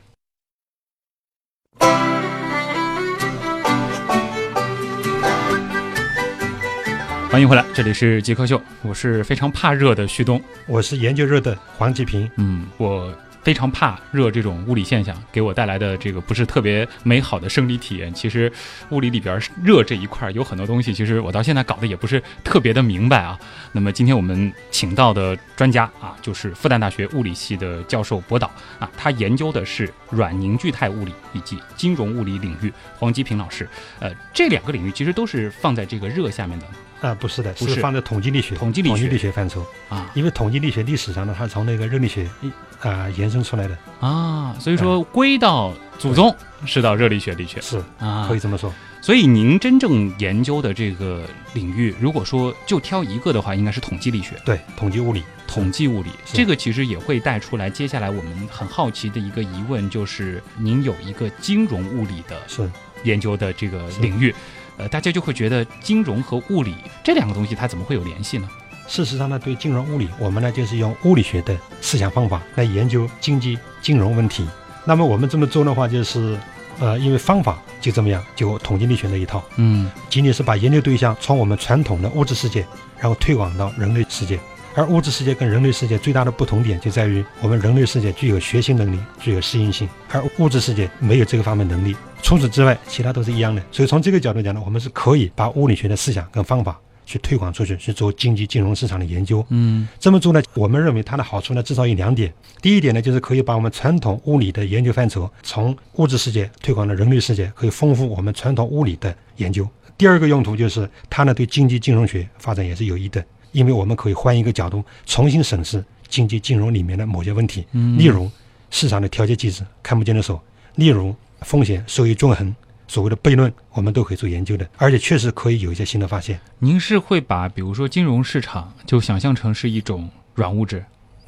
[7.35, 10.41] 欢迎回来，这里是极客秀，我是非常怕热的旭东。
[10.69, 18.15] 我是研究热的黄吉平，嗯，我非常怕热这种物理现象给我带来的这个不是特别美好的生理体验。
[18.15, 18.51] 其实
[18.91, 23.37] 物理里边热这一块有很多东西，其实我到现在搞得也不是特别的明白啊。
[23.73, 32.73] 那么今天我们请到的专家啊，就是复旦大学物理系的教授博导啊，他研究的是软凝聚态物理以及金融物理领域。
[32.97, 33.69] 黄吉平老师，
[33.99, 36.67] 呃，这两个领域其实都是放在这个热下面的
[37.01, 39.65] 啊，不是的，不是放在统计力学、统计力学力学范畴。
[39.89, 46.35] 啊因为统计力学历史上呢，它是从那个热力学一啊、延伸出来的，啊，所以说归到祖宗
[46.67, 48.39] 是到热力学里去是啊可以。
[48.39, 48.73] 这么说。
[49.01, 54.35] 所以您真正研究的这个领域，如果说就挑一个的话，应该是统计力学。
[54.47, 62.71] 对，统计物理，统计物理，这个其实也会带出来接下来我们很好奇的一个疑问，就是您有一个金融物理的是
[63.03, 64.35] 研究的这个领域，
[64.77, 68.49] 呃，大家就会觉得金融和物理这两个东西它怎么会有联系呢？
[68.87, 74.47] 事实上呢，对金融物理，我们呢就是用物理学的思想方法来研究经济金融问题。
[74.85, 76.39] 那么我们这么做的话，就是
[76.81, 82.67] 呃，因为方法就这么样，就统计力学那一套，嗯仅仅是把研究对象从我们传统的物质世界，
[82.99, 84.39] 然后推广到人类世界。
[84.77, 91.95] 而物质世界跟人类世界最大的不同点就在于，我们人类世界具有学习能力，具有适应性，而物质世界没有这个方面能力。
[92.25, 93.63] 除此之外，其他都是一样的。
[93.71, 99.45] 所以从这个角度讲呢，我们是可以把物理学的思想跟方法去推广出去，去做经济金融市场的研究。
[99.51, 102.33] 嗯这么做呢，我们认为它的好处呢，至少有两点。
[102.63, 109.69] 第一点呢，就是可以把我们传统物理的研究范畴从物质世界推广到人类世界，可以丰富我们传统物理的研究。
[109.99, 118.31] 第二个用途就是它呢对经济金融学发展也是有益的，因为我们可以换一个角度重新审视经济金融里面的某些问题，嗯例如
[118.71, 120.41] 市场的调节机制看不见的手，
[120.77, 122.55] 例如风险收益均衡。
[122.87, 126.39] 所谓的悖论，我们都可以做研究的，而且确实可以有一些新的发现。
[126.59, 130.85] 您是会把比如说金融市场就想象成是一种软物质，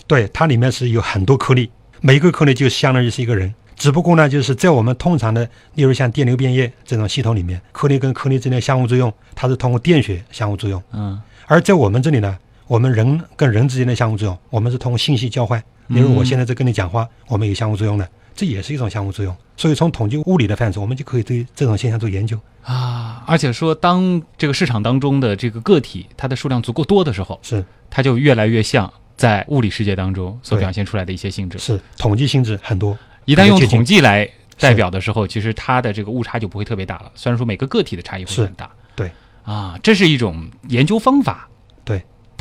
[0.06, 3.54] 对，它里面是有很多颗粒，每一个颗粒就相当于是一个人。
[3.74, 15.62] 只不过呢，就是在我们通常的，例如像电流变液这种系统里面，颗粒跟颗粒之间的相互作用，它是通过电学相互作用；嗯而在我们这里呢，我们人跟人之间的相互作用，我们是通过信息交换。
[15.88, 19.34] 例如我现在在跟你讲话，我们有相互作用的，这也是一种相互作用。
[19.56, 22.38] 所以从统计物理的范畴，我们就可以对这种现象做研究。
[22.62, 31.58] 啊，而且说当这个市场当中的这个个体它的数量足够多的时候，是它就越来越像在物理世界当中所表现出来的一些性质。
[31.58, 32.96] 是，统计性质很多。
[33.24, 37.10] 一旦用统计来代表的时候，其实它的这个误差就不会特别大了。
[37.14, 39.10] 虽然说每个个体的差异会很大，对
[39.44, 41.48] 啊，这是一种研究方法。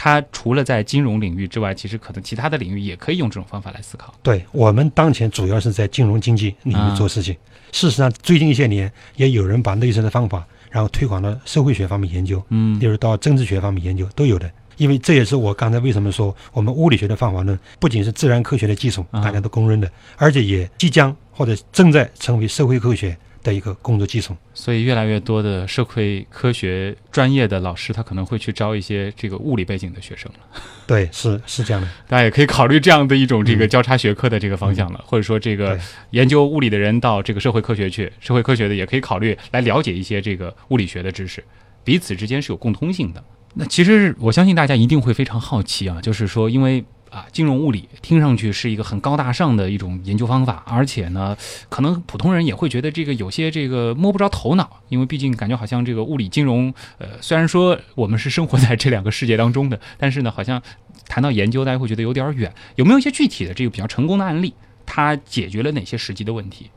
[0.05, 4.13] 对，它除了在金融领域之外，其实可能其他的领域也可以用这种方法来思考。
[4.21, 7.35] 对我们当前主要是在金融经济领啊域做事情。
[7.71, 14.49] 事实上，最近一些年也有人把类似的方法，然后推广到社会学方面研究，嗯例如到政治学方面研究都有的。
[14.77, 24.35] 因为这也是我刚才为什么说我们物理学的方法论不仅是自然科学的基础，啊大家都公认的，而且也即将或者正在成为社会科学的一个工作基础。
[24.53, 30.61] 所以越来越多的社会科学专业的老师，他可能会去招一些这个物理背景的学生了。
[30.87, 31.87] 对，是是这样的。
[32.09, 35.79] 大家也可以考虑这样的一种这个嗯交叉学科的这个方向了，或者说这个
[36.09, 41.43] 研究物理的人到这个社会科学去，社会科学的也可以考虑来了解一些这个物理学的知识，
[41.83, 43.23] 彼此之间是有共通性的。
[43.53, 46.83] 那其实我相信大家一定会非常好奇啊，就是说因为。
[47.15, 51.37] 啊，金融物理听上去是一个很高大上的一种研究方法，而且呢，
[51.69, 60.61] 可能普通人也会觉得这个有些这个摸不着头脑，因为毕竟感觉好像这个物理金融，呃，虽然说我们是生活在这两个世界当中的，但是呢，好像
[61.07, 62.53] 谈到研究，大家会觉得有点远。
[62.75, 64.53] 有没有一些具体的这个比较成功的案例？
[64.85, 66.69] 它解决了哪些实际的问题？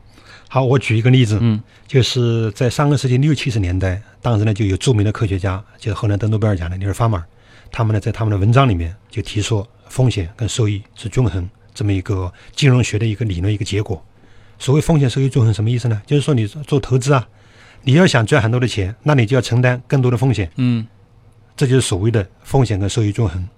[0.49, 7.25] 好，我举一个例子，嗯就是在上个世纪六七十年代，当时呢就有著名的科学家，就是后来得诺贝尔奖的尼尔·法马尔，
[7.73, 14.05] 他们呢在他们的文章里面就提出风险跟收益是均衡这么一个金融学的一个理论一个结果。
[14.59, 16.03] 所谓风险收益均衡什么意思呢？
[16.07, 17.27] 就是说你做投资啊，
[17.83, 20.87] 你要想赚很多的钱，那你就要承担更多的风险，嗯
[21.57, 23.49] 这就是所谓的风险跟收益均衡。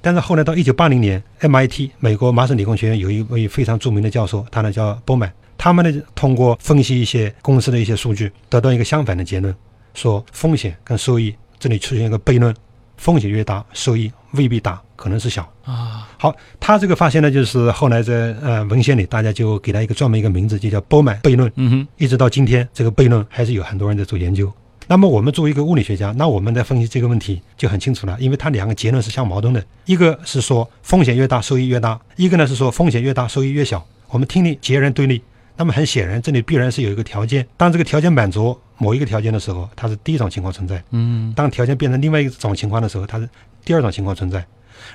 [0.00, 9.54] 但是后来到一九八零年，MIT 美国麻省理工学院有一位非常著名的教授，他呢叫波曼，他们呢通过分析一些公司的一些数据，得到一个相反的结论，
[9.94, 12.54] 说风险跟收益这里出现一个悖论，
[12.96, 15.42] 风险越大，收益未必大，可能是小。
[15.64, 21.50] 啊好，他这个发现呢，就是后来在呃文献里，大家就给他一个专门一个名字，就叫波曼悖论。
[21.56, 24.52] 嗯哼一直到今天，这个悖论还是有很多人在做研究。
[24.86, 33.84] 那么我们作为一个物理学家，那我们在分析这个问题就很清楚了，因为它两个结论是相矛盾的，一个是说风险越大收益越大，一个呢是说风险越大收益越小。
[34.08, 35.22] 我们听力截然对立。
[35.56, 43.28] 那么很显然，这里必然是有一个条件，当这个条件满足某一个条件的时候，它是第一种情况存在；嗯当条件变成另外一种情况的时候，它是
[43.64, 44.44] 第二种情况存在。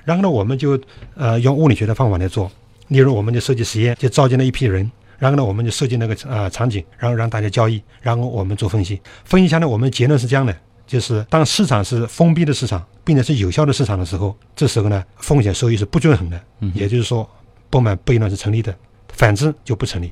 [0.03, 0.79] 然后呢，我们就
[1.15, 2.51] 呃用物理学的方法来做，
[2.87, 8.99] 例如我们就设计实验，就召集了一批人，然后呢，我们就设计那个呃场景，然后让大家交易，然后我们做分析。
[9.25, 10.55] 分析下来，我们结论是这样的：
[10.87, 16.41] 就是当市场是封闭的市场，并且是有效的市场的时候，这时候呢，风险收益是不均衡的，
[16.73, 17.29] 也就是说，
[17.69, 18.75] 不满悖论是成立的，
[19.09, 20.11] 反之就不成立。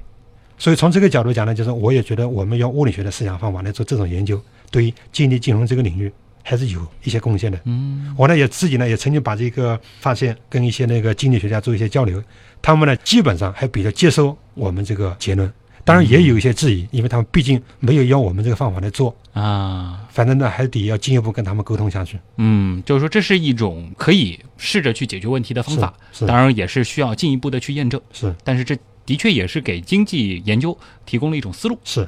[0.59, 6.11] 所以从这个角度讲呢，就是我也觉得我们用物理学的思想方法来做这种研究，对于经济金融这个领域
[6.47, 7.59] 还是有一些贡献的。
[7.65, 12.23] 嗯，我呢也自己呢也曾经把这个发现跟一些那个经济学家做一些交流，
[12.61, 15.51] 他们呢基本上还比较接受我们这个结论，
[15.83, 19.13] 当然也有一些质疑，因为他们毕竟没有用我们这个方法来做。
[19.33, 22.17] 啊，反正呢还得要进一步跟他们沟通下去。
[22.37, 25.93] 嗯，就是说这是一种可以试着去解决问题的方法，
[26.25, 28.01] 当然也是需要进一步的去验证。
[28.13, 31.77] 是但是这的确也是给经济研究提供了一种思路。
[31.83, 32.07] 是，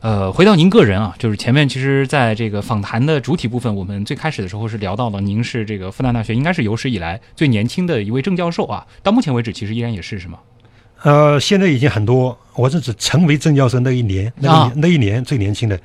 [0.00, 10.38] 呃，回到您个人啊，就是前面其实在这个访谈的主体部分，我们最开始的时候是聊到了您是这个复旦大学应该是有史以来最年轻的一位正教授啊，到目前为止其实依然也是是吗？
[11.02, 15.78] 呃，现在已经很多，我是指成为正教授那一年，那那一年最年轻的。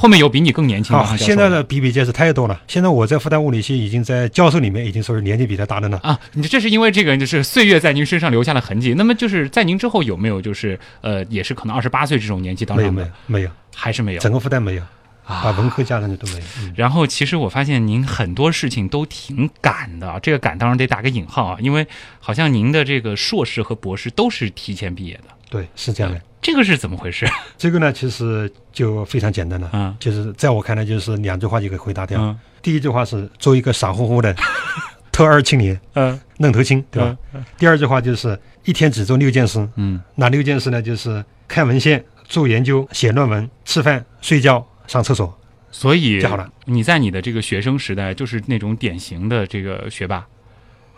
[0.00, 2.60] 后面有比你更年轻的啊，现在的比比皆是太多了。
[2.68, 5.98] 现在我在复旦物理系已经在教授里面已经说是年纪比他大的呢。
[6.04, 8.94] 啊，你这是因为这个就是岁月在您身上留下了痕迹。
[8.94, 14.88] 那么就是在您之后有没有就是呃，也是可能二十八岁这种年纪当没有没有，没有，还是没有整个复旦没有，啊
[15.28, 16.44] 把文科加上去都没有。
[16.60, 21.86] 嗯，然后其实我发现您很多事情都挺赶的，这个赶当然得打个引号啊，因为
[22.18, 26.20] 好像您的这个硕士和博士都是提前毕业的，对，是这样的。
[26.40, 27.26] 这个是怎么回事？
[27.58, 29.68] 这个呢，其实就非常简单了。
[29.72, 32.20] 嗯就是在我看来，就是两句话就可以回答掉。
[32.20, 34.34] 嗯第一句话是做一个傻乎乎的
[35.12, 37.16] 特二青年，嗯愣头青，对吧？
[37.56, 40.82] 第二句话就是一天只做六件事，嗯哪六件事呢？
[40.82, 45.32] 就是看文献、做研究、写论文、吃饭、睡觉、上厕所。
[45.70, 46.50] 所以就好了。
[46.64, 50.26] 你在你的这个学生时代就是那种典型的这个学霸，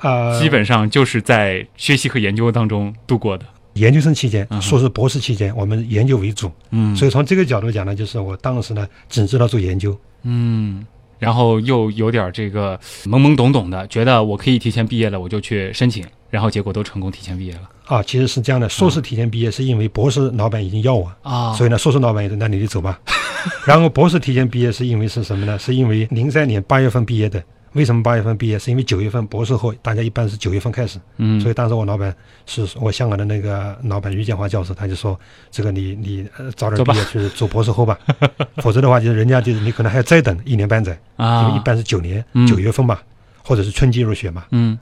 [0.01, 3.45] 呃，基本上就是在学习和研究当中度过的。
[3.75, 6.95] 研究生期间硕士、博士期间，我们研究为主，嗯。
[6.95, 10.87] 所以从这个角度讲呢，就是我当时呢只知道做研究，嗯，
[11.19, 22.99] 然后又有点这个懵懵懂懂的，觉得我可以提前毕业了，我就去申请，然后结果都成功提前毕业了啊，其实是这样的，硕士提前毕业是因为博士老板已经要我，啊所以呢，硕士老板也说那你就走吧。
[23.67, 25.59] 然后博士提前毕业是因为是什么呢？
[25.59, 27.43] 是因为零三年八月份毕业的。
[27.75, 28.59] 为什么八月份毕业？
[28.59, 32.13] 是因为九月份博士后，大家一般是九月份开始，嗯所以当时我老板
[32.45, 35.19] 是我香港的那个老板于建华教授，他就说
[35.53, 37.97] 这个你你呃早点毕业去做博士后吧，
[38.61, 43.01] 否则的话就是人家就是你可能还要再等一年半载，因为啊一般是九年嗯九月份吧，
[43.45, 44.45] 或者是春季入学嘛。
[44.51, 44.77] 嗯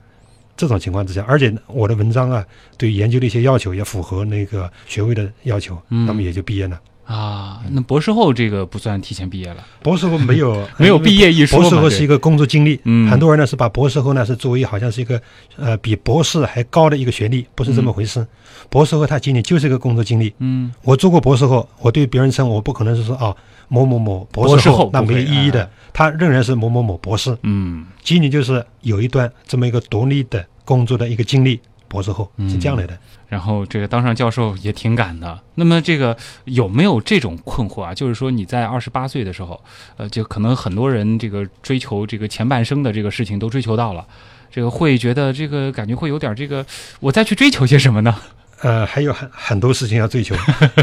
[0.59, 2.45] 这种情况之下，而且我的文章啊，
[2.77, 6.77] 对研究的一些要求也符合那个学位的要求，嗯那么也就毕业了。
[7.05, 15.19] 啊，那博士后这个不算提前毕业了，博士后没有没有毕业一说博士后是一个工作经历，嗯很多人呢是把博士后呢是作为好像是一个
[15.55, 18.27] 呃比博士还高的一个学历，不是这么回事。
[18.69, 20.33] 博士后他仅仅就是一个工作经历。
[20.39, 23.35] 嗯我做过博士后，我对别人称我不可能是说啊
[23.69, 32.97] 某某某博博士后那没意义的哎，他仍然是某某某博士，嗯仅仅就是有一段这么一个独立的工作的一个经历，博士后是这样来的。
[33.27, 35.39] 然后这个当上教授也挺赶的。
[35.53, 37.93] 那么这个有没有这种困惑啊？
[37.93, 39.61] 就是说你在二十八岁的时候，
[39.97, 44.03] 呃，就可能很多人这个追求这个前半生的这个事情都追求到了，
[44.49, 46.65] 这个会觉得这个感觉会有点这个，
[46.99, 48.15] 我再去追求些什么呢？
[48.61, 50.35] 呃，还有很很多事情要追求，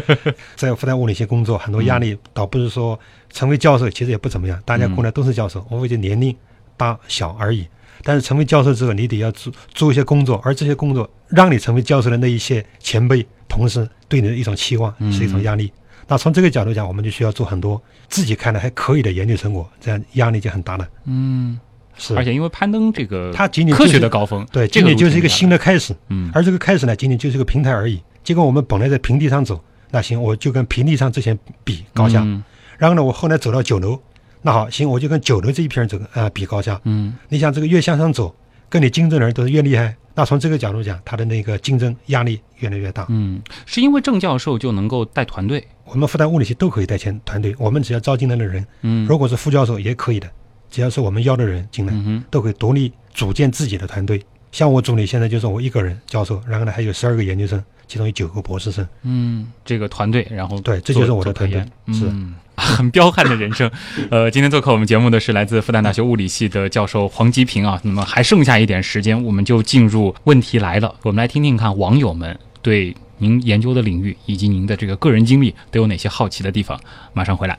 [0.57, 2.99] 在复旦物理系工作，很多压力，倒不是说
[3.31, 6.35] 成为教授其实也不怎么样，大家过来都是教授，无非就年龄
[6.77, 7.67] 大小而已。
[8.03, 15.73] 但是成为教授之后，你得要做做一些工作，而这些工作让你成为教授的那一些前辈、同事对你的一种期望，是一种压力。
[16.07, 20.89] 那从这个角度讲，我们就需要做很多自己看来还可以的研究成果，这样压力就很大了。
[21.05, 21.66] 嗯，是，
[22.15, 25.95] 而且因为攀登这个它仅仅科学的高峰，对，这个仅仅就是一个新的，开始。
[26.11, 28.03] 嗯而这个开始呢，仅仅就是个平台而已。
[28.23, 32.21] 结果我们本来在平地上走，那行，我就跟平地上这些人比高下。
[32.23, 32.43] 嗯
[32.79, 33.99] 然后呢，我后来走到九楼，
[34.43, 36.79] 那好，行，我就跟九楼这一批人走，啊、比高下。
[36.85, 38.35] 嗯你想，这个越向上走，
[38.69, 39.97] 跟你竞争的人都是越厉害。
[40.15, 43.07] 那从这个角度讲，他的那个竞争压力越来越大。
[43.09, 50.31] 嗯，是因为郑教授就能够带团队，我们复旦物理系都可以带钱团队，我们只要招进来的人，嗯如果是副教授也可以的，
[50.71, 54.23] 只要是我们要的人进来，嗯都可以独立组建自己的团队。
[54.53, 58.87] 像我组里现在就是我一个人教授，然后呢还有十二个研究生，其中有九个博士生。
[59.03, 61.61] 嗯，这个团队，然后对这就是我的团队
[61.93, 63.71] 是嗯 很彪悍的人生。
[64.11, 67.79] 呃，今天做客我们节目的是来自复旦大学物理系的教授黄吉平啊。
[67.83, 70.95] 那么还剩下一点时间，我们就进入问题来了。
[71.03, 76.81] 我们来听听看网友们对您研究的领域以及您的这个个人经历都有哪些好奇的地方。
[77.13, 77.59] 马上回来。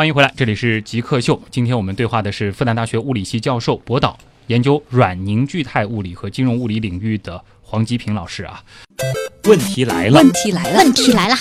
[0.00, 1.38] 欢迎回来，这里是极客秀。
[1.50, 8.64] 今天我们对话的是复旦大学物理系教授、博导，研究软凝聚态物理和金融物理领域的黄吉平老师啊。
[9.44, 11.36] 问题来了，问题来了，问题来了。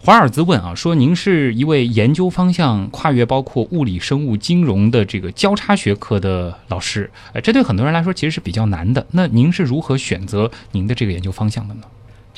[0.00, 9.06] 华尔兹问啊，说您是一位研究方向跨越包括物理、生物、金融的这个交叉学科的老师，呃，这对很多人来说其实是比较难的。
[9.12, 11.82] 那您是如何选择您的这个研究方向的呢？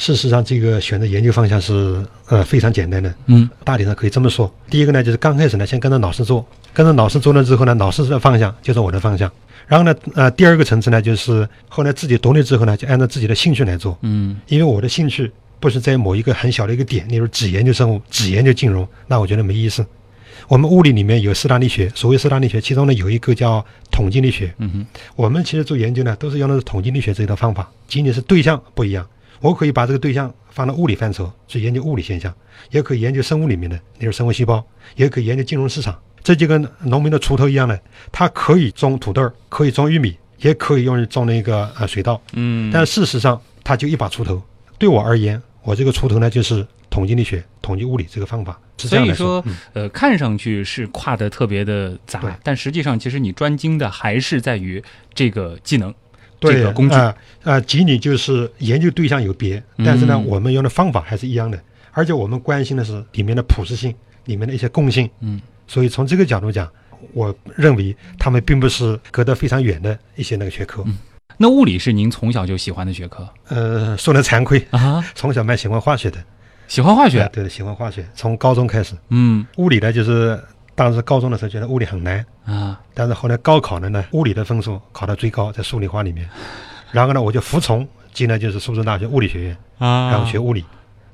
[0.02, 4.52] 事实上，这个选择研究方向是呃非常简单的，嗯，大体上可以这么说。
[4.68, 6.44] 第一个呢，就是刚开始呢，先跟着老师做，
[6.74, 9.30] 跟着老师做了之后呢，老师的方向就是我的方向。
[9.68, 15.30] 然后呢，呃，第二个层次呢，就是后来自己独立之后呢，就按照自己的兴趣来做，嗯，因为我的兴趣
[15.60, 19.86] 不是在某一个很小的一个点，例如只研究生物、只研究金融，那我觉得没意思。
[20.48, 24.52] 我们物理里面有四大力学，所谓四大力学，其中呢有一个叫统计力学。
[24.58, 29.06] 嗯哼，我们其实做研究呢，都是用的是统计力学这一套方法，仅仅是对象不一样。
[29.42, 32.32] 我可以把这个对象放到物理范畴去研究物理现象，
[32.70, 34.64] 也可以研究生物里面的，例如生物细胞，
[34.94, 36.00] 也可以研究金融市场。
[36.22, 37.78] 这就跟农民的锄头一样的，
[38.12, 42.22] 它可以种土豆，可以种玉米，也可以用于种那个呃水稻。
[42.34, 44.40] 嗯，但事实上，它就一把锄头。
[44.78, 48.56] 对我而言，我这个锄头呢，就是统计力学、统计物理这个方法。
[48.78, 54.82] 是这样所以说嗯，呃，看上去是跨的特别的杂，但实际上其实你专精的还是在于
[55.12, 55.92] 这个技能。
[56.50, 57.14] 对这个工具啊
[57.44, 61.58] 呃，仅仅就是研究对象有别，但是呢，嗯我们用的方法还是一样的，
[61.92, 63.94] 而且我们关心的是里面的普适性，
[64.26, 65.08] 里面的一些共性。
[65.20, 66.70] 嗯，所以从这个角度讲，
[67.12, 70.82] 我认为他们并不是隔得非常远的一些那个学科。
[70.86, 70.98] 嗯
[71.38, 75.02] 那物理是您从小就喜欢的学科呃，说的惭愧，啊？
[75.14, 76.22] 从小蛮喜欢化学的，
[76.68, 77.28] 喜欢化学啊？
[77.32, 78.94] 对，喜欢化学，从高中开始。
[79.08, 80.38] 嗯物理呢，就是
[80.74, 86.28] 当时高中的时候觉得物理很难，啊，但是后来高考了呢，物理的分数考到最高，在数理化里面，
[86.92, 90.10] 然后呢，我就服从进了就是苏州大学物理学院，啊。
[90.10, 90.62] 然后学物理，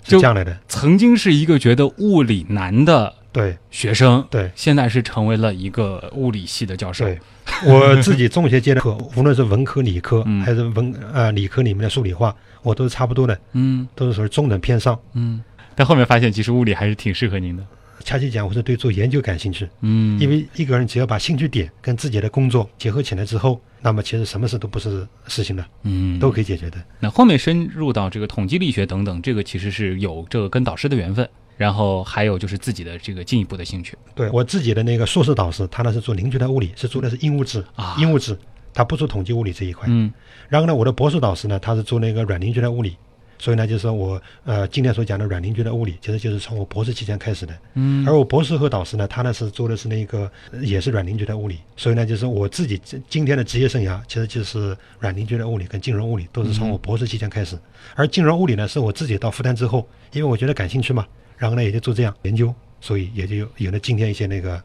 [0.02, 0.56] 就是这样来的。
[0.68, 3.56] 曾经是一个觉得物理难的对。
[3.70, 4.50] 学生，对。
[4.54, 7.04] 现在是成为了一个物理系的教授。
[7.04, 7.18] 对，
[7.66, 10.42] 我自己中学阶段课，无论是文科、理科，嗯。
[10.44, 13.86] 还是文呃理科里面的数理化，我都是差不多的，嗯。
[13.94, 14.98] 都是属于中等偏上。
[15.12, 15.42] 嗯，
[15.74, 17.62] 但后面发现其实物理还是挺适合您的。
[18.04, 26.78] 恰恰讲，我是对做研究感兴趣，嗯，因为一个人只要把兴趣点跟自己的工作结合起来之后，那么其实什么事都不是事情了，嗯都可以解决的。
[27.00, 33.96] 那后面深入到这个统计力学等等，这个其实是有这个跟导师的缘分，然后还有就是自己的这个进一步的兴趣。
[34.14, 38.38] 对我自己的那个硕士导师，他呢是做凝聚态物理，是做的是硬物质啊硬物质，
[38.72, 39.86] 他不做统计物理这一块。
[39.90, 40.12] 嗯
[40.48, 42.96] 然后呢，我的博士导师呢，他是做那个软凝聚态物理，
[43.38, 47.56] 所以呢，就是说我呃今天所讲的软凝聚的物理，其实就是从我博士期间开始的。
[47.74, 57.58] 嗯而我博士后导师呢，他呢是做的是那个呃也是软凝聚的物理，所以呢，就是我自己今今天的职业生涯，其实就是软凝聚的物理跟金融物理都是从我博士期间开始。
[57.94, 64.62] 而金融物理呢，是我自己到复旦之后，因为我觉得感兴趣嘛，然后呢也就做这样研究，所以也就有有了今天一些那个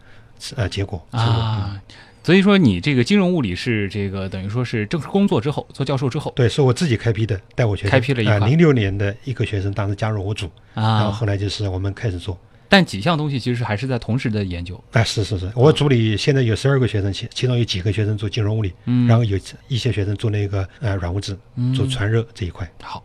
[0.56, 1.80] 呃结果啊，
[2.24, 12.40] 所以说你这个金融物理是这个等于说是正式工作之后做教授之后对，是我自己开辟的，带我学生开辟了一块呃零六年的一个学生当时加入我组啊，然后啊，后来就是我们开始做。
[12.70, 14.82] 但几项东西其实还是在同时的研究。
[14.94, 21.38] 啊，是是是，我组里现在有十二个学生，其其中有几个学生做金融物理，嗯然后有一些学生做那个呃软物质，
[21.76, 22.68] 做传热这一块。
[22.82, 23.04] 好，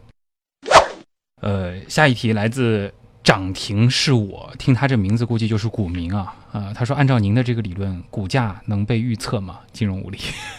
[1.42, 2.90] 呃，下一题来自
[3.22, 9.60] 涨停是我，听他这名字估计就是股民啊啊、他说按照您的这个理论，股价能被预测吗？
[9.72, 10.18] 金融物理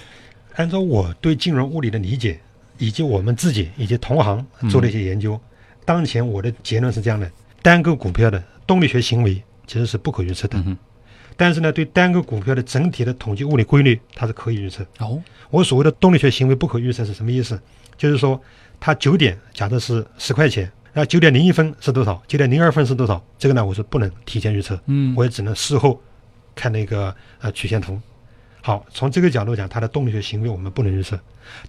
[0.56, 2.40] 按照我对金融物理的理解，
[2.78, 5.40] 以及我们自己以及同行做的一些研究，
[5.84, 7.32] 当前我的结论是这样的：
[7.62, 10.78] 单个股票的动力学行为其实是不可预测的，嗯
[11.36, 14.86] 但是呢，对单个股票的整体的统计物理规律，它是可以预测。
[14.98, 17.58] 哦，我所谓的动力学行为不可预测是什么意思？
[17.98, 18.42] 就是说，
[18.78, 20.70] 它九点假设是十块钱，
[21.00, 25.98] 然后九点零一分是多少，九点零二分是多少，这个呢我是不能提前预测，嗯我也只能事后
[26.54, 27.98] 看那个呃曲线图。
[28.62, 31.18] 好，从这个角度讲，它的动力学行为我们不能预测，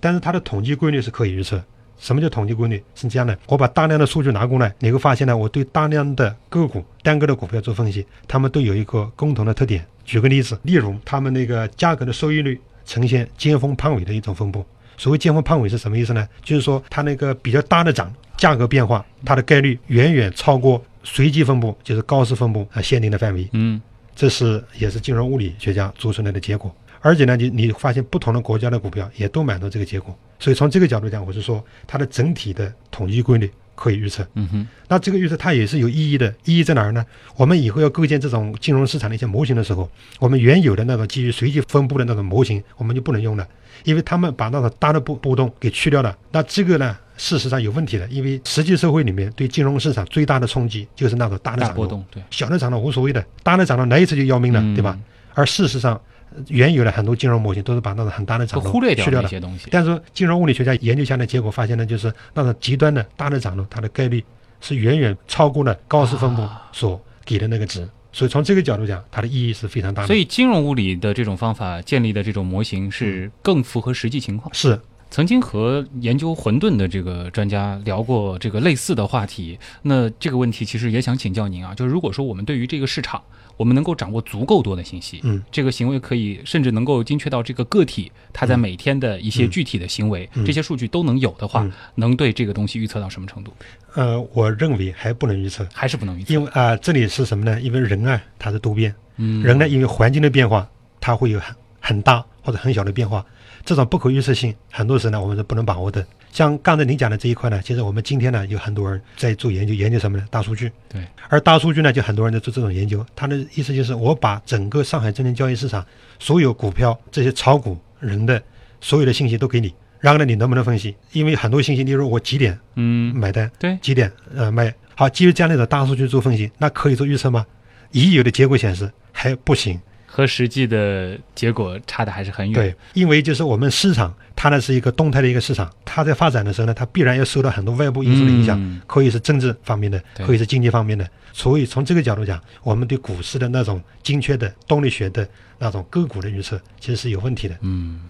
[0.00, 1.62] 但是它的统计规律是可以预测。
[2.00, 2.82] 什么叫统计规律？
[2.96, 9.86] 是这样的，我把大量的数据拿过来，你会发现呢，我对大量的个股、单个的股票做分析，它们都有一个共同的特点。
[10.04, 14.66] 举个例子，例如它们那个价格的收益率呈现尖峰胖尾的一种分布。
[14.96, 16.28] 所谓尖峰胖尾是什么意思呢？
[16.42, 23.46] 就是说它那个比较大的涨，价格变化，它的概率远远超过随机分布，就是高斯分布啊限定的范围。
[23.52, 23.78] 嗯
[24.16, 26.74] 这是也是金融物理学家做出来的结果。
[27.02, 30.18] 而且呢，你你发现不同的国家的股票也都满足这个结果。
[30.38, 34.26] 所以从这个角度讲，我是说它的整体的统计规律可以预测。
[34.34, 37.04] 嗯哼，那这个预测它也是有意义的，意义在哪儿呢？
[37.36, 43.46] 我们以后要构建这种金融市场的一些模型的时候，我们原有的那种基于随机分布的那种模型，我们就不能用了，
[43.84, 46.14] 因为他们把那个大的波波动给去掉了。
[46.32, 54.98] 那这个呢，事实上有问题的，因为实际社会里面对金融市场最大的冲击就是那种大的波动，对，小的涨了无所谓的，大的涨了来一次就要命了，嗯对吧？
[55.34, 56.00] 而事实上，
[56.34, 59.20] 呃原有的很多金融模型都是把那种很大的都涨落忽略掉的。
[59.20, 59.68] 那些东西。
[59.70, 64.24] 但是金融物理学家研究下来的结果发现呢，就是那种极端的大的涨落，它的概率
[64.62, 67.86] 是远远超过了高斯分布啊所给的那个值。
[68.12, 70.06] 所以从这个角度讲，它的意义是非常大的。
[70.06, 74.52] 所以金融物理的这种方法建立的这种模型是更符合实际情况。
[74.54, 83.20] 是曾经和研究混沌的这个专家聊过这个类似的话题，那这个问题其实也想请教您啊，就是如果说我们对于这个市场，
[83.56, 93.52] 我们能够掌握足够多的信息，嗯，这个行为可以甚至能够精确到这个个体他在嗯每天的一些具体的行为，嗯这些数据都能有的话，嗯能对这个东西预测到什么程度？
[93.94, 96.32] 呃，我认为还不能预测，还是不能预测？
[96.32, 97.60] 因为啊、这里是什么呢？
[97.60, 100.66] 因为人啊，他是多变，嗯，人呢，因为环境的变化，
[101.00, 103.26] 它会有很很大或者很小的变化，
[103.70, 106.04] 这种不可预测性，很多时候呢，我们是不能把握的。
[106.32, 110.26] 像刚才您讲的这一块呢，其实我们今天呢，有很多人在做研究，研究什么呢？
[110.28, 110.72] 大数据。
[110.88, 111.06] 对。
[111.28, 115.86] 而大数据呢，就很多人在做这种研究，他的意思就是我把整个上海证券交易市场
[116.18, 118.42] 所有股票这些炒股人的
[118.80, 120.96] 所有的信息都给你，然后呢，你能不能分析？
[121.12, 124.74] 因为很多信息，例如我几点嗯，买单，对，几点呃卖。
[124.96, 127.46] 好，基于这样的一种大数据做分析，那可以做预测吗？
[127.92, 129.80] 已有的结果显示还不行。
[130.20, 132.54] 和实际的结果差的还是很远。
[132.54, 141.08] 对，因为就是我们市场，它呢是一个动态的一个市场，它在发展的时候呢，它必然要受到很多外部因素的影响，嗯可以是政治方面的，可以是经济方面的。
[141.32, 145.26] 所以从这个角度讲，我们对股市的那种精确的动力学的
[145.58, 147.56] 那种个股的预测，其实是有问题的。
[147.62, 148.00] 嗯，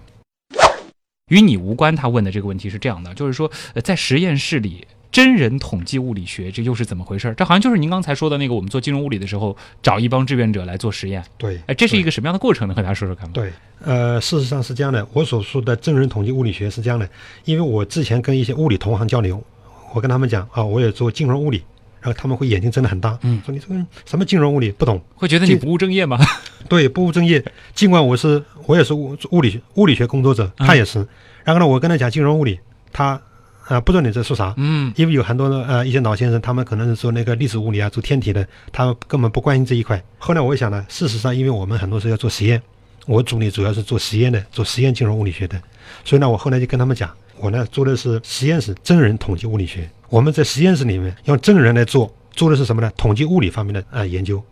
[1.29, 1.95] 与你无关。
[1.95, 7.35] 他问的这个问题是这样的，就是说，呃，在实验室里，真人统计物理学这又是怎么回事儿？
[7.35, 11.25] 这好像就是您刚才说的那个，我们做金融物理的时候，找一帮志愿者来做实验。
[11.37, 12.75] 对，哎，这是一个个什么样的过程呢？
[12.75, 13.33] 和大家说说看吧。
[13.35, 13.53] 对，
[13.85, 17.09] 呃，事实上是这样的，我所说的真人统计物理学是这样的，
[17.45, 19.43] 因为我之前跟一些物理同行交流，
[19.93, 21.63] 我跟他们讲啊，我也做金融物理，
[22.01, 25.01] 然后他们会眼睛睁得很大，嗯说你这个人什么金融物理不懂。
[25.15, 26.19] 会觉得你不务正业吗？
[26.69, 27.45] 对，不务正业。
[27.75, 31.05] 尽管我是我也是物物理学物理学工作者，嗯他也是。
[31.43, 32.61] 然后呢，我跟他讲金融物理，
[32.93, 33.21] 他
[33.77, 34.53] 啊、不知道你在说啥。
[34.57, 40.03] 嗯因为有很多的呃一些老先生，他们可能是做那个历史物理啊，做天体的，他们根本不关心这一块。
[40.19, 42.61] 后来我想呢，事实上，因为我们很多时候要做实验，
[43.07, 45.57] 我组里主要是做实验的，做实验金融物理学的，
[46.05, 47.09] 所以呢，我后来就跟他们讲，
[47.39, 49.89] 我呢做的是实验室真人统计物理学。
[50.09, 52.91] 我们在实验室里面用真人来做，做的是什么呢？
[52.97, 54.43] 统计物理方面的呃研究。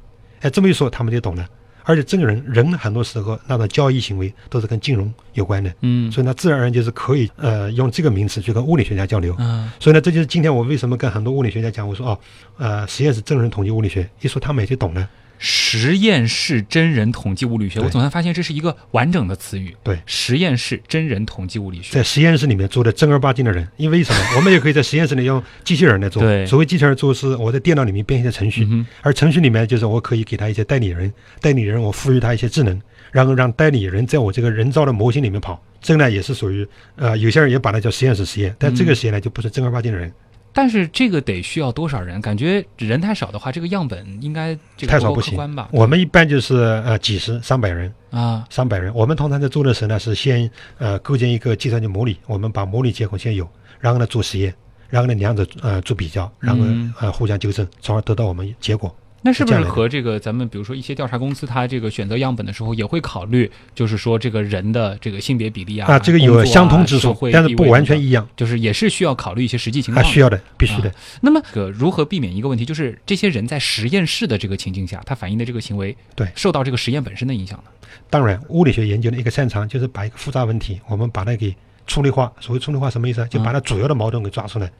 [0.42, 1.44] 哎，这么一说，他们就懂了。
[1.88, 9.34] 而且这个人人很多时候那种交易行为都是跟金融有关的，嗯所以呢，自然而然就是可以呃用这个名词去跟物理学家交流。
[9.38, 12.18] 嗯所以呢，这就是今天我为什么跟很多物理学家讲，我说哦，
[12.58, 15.08] 呃，实验室证人统计物理学，一说他们也就懂了。
[15.38, 19.74] 实验室真人统计物理学，我总算发现这是一个完整的词语。
[19.82, 21.94] 对实验室真人统计物理学。
[21.94, 24.18] 在实验室里面做的正儿八经的人，因为什么？
[24.36, 26.22] 我们也可以在实验室里用机器人来做。
[26.22, 32.80] 对所谓机器人做是我在电脑里面编一些程序，嗯而程序里面就是我可以给他一些代理人，代理人我赋予他一些智能，
[33.12, 35.62] 然后让代理人在我这个人造的模型里面跑。
[35.80, 36.66] 这个呢也是属于
[36.96, 40.12] 呃，有些人也把它叫实验室实验，但这个实验呢就不是正儿八经的人，
[40.52, 42.20] 但是这个得需要多少人？
[42.20, 45.68] 感觉人太少的话，这个样本应该这个太少不行吧？
[45.70, 47.92] 我们一般就是呃几十、上百人。
[48.10, 48.92] 啊，三百人。
[48.94, 53.46] 我们通常在做的时候呢，是先呃构建一个计算机模拟，我们把模拟结果先有，
[53.78, 54.54] 然后呢做实验，
[54.88, 58.94] 然后呢两者呃做比较，然后、嗯呃互相纠正，从而得到我们结果。
[59.22, 70.10] 那是不是和这个咱们比如说一些调查公司，它这个选择样本的时候也会考虑，就是说这个人的这个性别比例啊，啊，这个有相通之处，但是不完全一样，就是也是需要考虑一些实际情况的。
[70.10, 70.92] 需要的，必须的。
[71.20, 77.70] 那么，个如何避免一个问题，就是这些人在实验室的这个情境下，他反映的这个行为，对受到这个实验本身的影响呢？
[78.08, 81.54] 当然，物理学研究的一个擅长就是把一个复杂问题，我们把它给
[81.88, 82.32] 粗粒化。
[82.38, 83.26] 所谓粗粒化什么意思啊？
[83.28, 84.70] 就把它主要的矛盾给抓出来。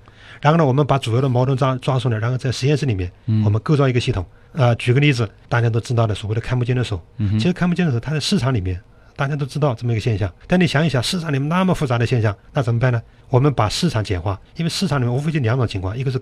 [0.41, 4.24] 然后呢，我们把主要的矛盾抓抓出来，然后在实验室里面，嗯我们构造一个系统。
[4.55, 8.80] 啊、举个例子，大家都知道的所谓的看不见的手，嗯其实看不见的手，它在市场里面
[9.14, 10.32] 大家都知道这么一个现象。
[10.47, 13.01] 但你想一想，市场里面那么复杂的现象，那怎么办呢？
[13.28, 16.20] 我们把市场简化，因为市场里面无非就两种情况，一个是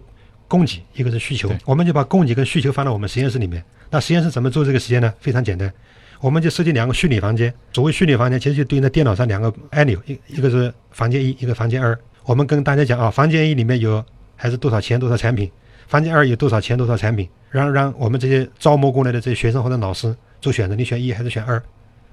[0.49, 1.57] 供给，一个是需求对。
[1.64, 3.64] 我们就把供给跟需求放到我们实验室里面。
[3.91, 5.14] 那实验室怎么做这个实验呢？
[5.21, 5.73] 非常简单，
[6.21, 7.55] 我们就设计两个虚拟房间。
[7.73, 11.97] 所谓虚拟房间，其实就对应在电脑上两个按钮，一一个是房间一，一个房间二。
[12.27, 14.05] 我们跟大家讲啊，房间一里面有
[14.35, 15.49] 还是多少钱多少产品，
[15.87, 21.62] 房间二有多少钱多少产品，然后让我们这些招募过来的这些学生或者老师做选择，你选一还是选二？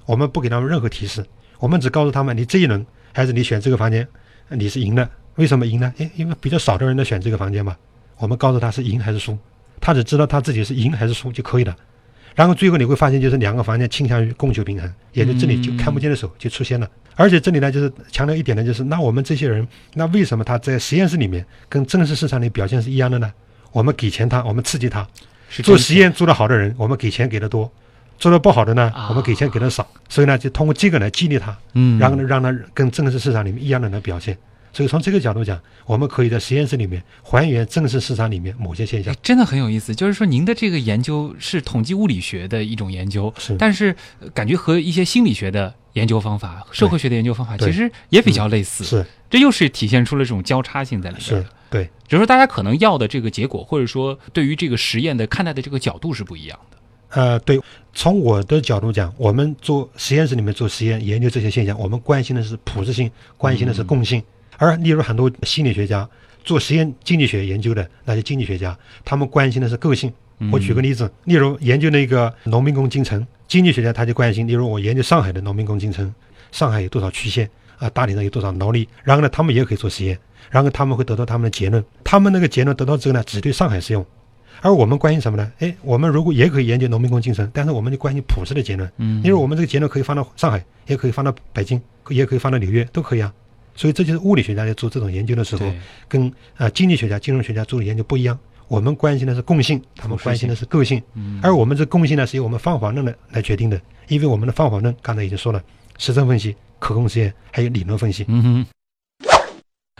[0.06, 1.24] 我们不给他们任何提示，
[1.58, 4.06] 我们只告诉他们，你这一轮还是你选这个房间，
[4.50, 5.10] 你是赢的。
[5.34, 5.92] 为什么赢呢？
[5.96, 7.76] 因，因为比较少的人在选这个房间嘛。
[8.18, 9.36] 我们告诉他是赢还是输，
[9.80, 11.74] 他只知道他自己是赢还是输就可以了。
[12.36, 16.88] 然后最后你会发现，就是两个房间倾向于供求平衡，也就这里就看不见的手就出现了。
[17.16, 23.32] 而且这里呢，就是强调一点呢，就是那我们这些人，那为什么他在实验室里面跟正式市场里表现是一样的呢？
[23.72, 25.06] 我们给钱他，我们刺激他，
[25.62, 27.68] 做实验做得好的人，我们给钱给的多；
[28.18, 29.86] 做得不好的呢，我们给钱给的少。
[30.08, 34.36] 所以呢，就通过这个来激励他，嗯，然后呢，让他跟正式市场里面一样的来表现。
[34.74, 39.14] 所以从这个角度讲，我们可以在实验室里面还原正式市场里面某些现象。
[39.22, 39.94] 真的很有意思。
[39.94, 43.94] 就是说，您的这个研究是统计物理学的一种研究，是，但是
[44.34, 48.82] 感觉和一些心理学的研究方法、社会学的研究方法其实也比较类似。
[48.82, 51.24] 是，这又是体现出了这种交叉性在里面。
[51.24, 51.88] 是，对。
[52.08, 56.78] 只是说大家可能要的这个结果，或者说对于这个实验的看待的这个角度是不一样的。
[57.10, 57.60] 呃，对。
[57.92, 63.08] 从我的角度讲，我们做实验室里面做实验，研究这些现象，我们关心的是普适性，
[63.38, 64.20] 关心的是共性。
[64.58, 66.08] 而例如很多心理学家
[66.44, 70.12] 做实验经济学研究的那些经济学家，他们关心的是个性。
[70.50, 76.12] 我举个例子，例如研究那个农民工进城，经济学家他就关心，例如我研究上海的农民工进城，
[76.50, 77.48] 上海有多少区县
[77.78, 80.18] 啊，大体上有多少劳力，然后呢，他们也可以做实验，
[80.50, 84.04] 然后他们会得到他们的结论，他们那个结论得到之后呢，只对上海适用。
[84.60, 85.52] 而我们关心什么呢？
[85.60, 88.90] 哎，我们如果也可以研究农民工进城，但是我们就关心普世的结论。
[88.98, 93.32] 嗯，因为我们这个结论可以放到上海，也可以放到北京，也可以放到纽约，都可以啊。
[93.74, 95.72] 所以这就是物理学家在做这种研究的时候，
[96.08, 98.38] 跟呃经济学家、金融学家做的研究不一样。
[98.68, 101.02] 我们关心的是共性，他们关心的是个性。
[101.42, 103.80] 而我们这共性呢，是由我们方法论的来决定的。
[104.08, 105.62] 因为我们的方法论刚才已经说了，
[105.98, 108.24] 实证分析、可控实验，还有理论分析。
[108.28, 108.66] 嗯哼。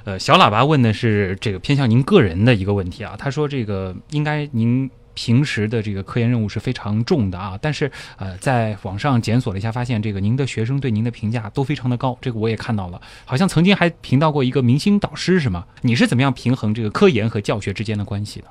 [0.04, 3.16] 呃，小喇叭问的是这个偏向您个人的一个问题啊。
[3.18, 4.90] 他说这个应该您。
[5.14, 15.64] 平时的这个科研任务是非常重的啊，但是呃，在网上检索了一下，发现这个您的学生对您的评价都非常的高，这个我也看到了，好像曾经还评到过一个明星导师是吗？
[15.82, 18.46] 你是怎么样平衡这个科研和教学之间的关系的？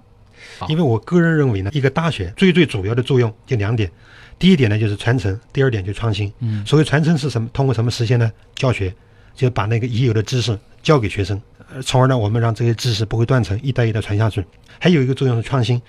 [0.68, 3.90] 因为我个人认为呢，一个大学最最主要的作用就两点，
[4.38, 6.32] 第一点呢就是传承，第二点就创新。
[6.40, 7.50] 嗯，所谓传承是什么？
[7.54, 8.32] 通过什么实现呢？
[8.56, 8.94] 教学，
[9.34, 11.42] 就把那个已有的知识教给学生。
[11.82, 14.44] 从而呢，我们让这些知识不会断层，一代一代传下去。
[14.80, 15.82] 还有一个作用是创新。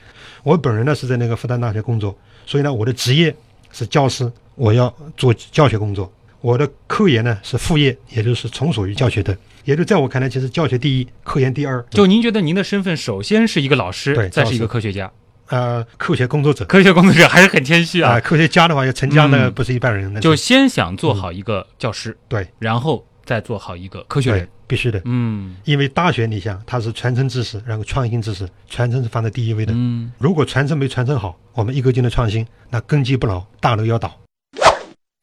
[0.42, 2.16] 我本人呢是在那个复旦大学工作，
[2.46, 3.34] 所以呢，我的职业
[3.72, 6.12] 是教师，我要做教学工作。
[6.40, 9.36] 我的科研呢是副业，也就是从属于教学的。
[9.64, 11.82] 也就在我看来，其实教学第一，科研第二。
[11.88, 15.10] 就您觉得您的身份首先是一个老师，对，再是一个科学家，
[15.48, 16.64] 呃，科学工作者。
[16.68, 18.20] 科学工作者还是很谦虚啊。
[18.20, 20.20] 科学家的话要成家的不是一般人。
[20.20, 24.48] 就先想做好一个教师，对，然后再做好一个科学人。
[24.66, 29.74] 必须的，嗯，因为大学你想，它是传承知识，然后创新知识，传承是放在第一位的。
[29.76, 34.18] 嗯，如果传承没传承好，我们一个劲的创新，那根基不牢，大楼要倒。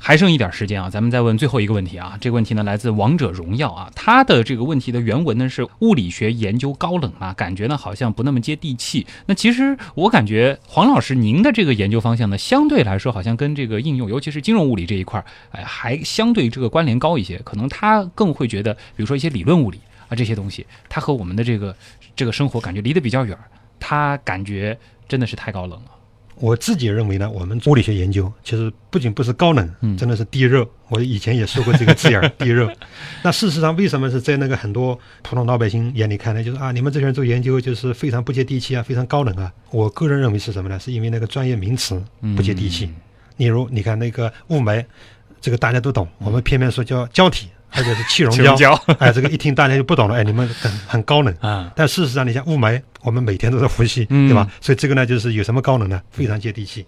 [0.04, 2.18] 还剩一点时间啊，咱们再问最后一个问题啊。
[2.20, 9.06] 这个问题呢来自王者荣耀啊，他的这个问题的原文呢是物理学研究高冷啊，感觉呢好像不那么接地气。
[9.28, 17.38] 那其实我感觉黄老师您的这个研究方向呢，相对来说好像跟这个应用，尤其是金融物理这一块，哎，还相对这个关联高一些。
[17.46, 19.80] 可能他更会觉得，比如说一些理论物理
[20.10, 21.76] 啊这些东西，它和我们的这个
[22.16, 23.38] 这个生活感觉离得比较远，
[23.80, 24.76] 他感觉
[25.08, 25.92] 真的是太高冷了。
[26.42, 30.68] 我自己认为呢，我们物理学研究其实不仅不是高冷，真的是地热。
[30.90, 32.68] 我以前也说过这个字眼儿， 地热。
[33.24, 39.54] 那事实上，为什么是在那个很多普通老百姓眼里看来，就是啊，你们这些人做研究就是非常不接地气啊，非常高冷啊？
[39.70, 40.80] 我个人认为是什么呢？
[40.80, 42.04] 是因为那个专业名词
[42.36, 42.90] 不接地气。
[43.38, 44.84] 例如，你看那个雾霾，
[45.40, 47.50] 这个大家都懂，我们偏偏说叫胶体。
[47.72, 51.72] 或者是气溶胶，哎，这个一听大家就不懂了，哎，你们很很高冷啊。
[51.76, 54.50] 但事实上，你像雾霾，我们每天都在呼吸，对吧？
[54.60, 56.02] 所以这个呢，就是有什么高冷呢？
[56.12, 56.86] 非常接地气。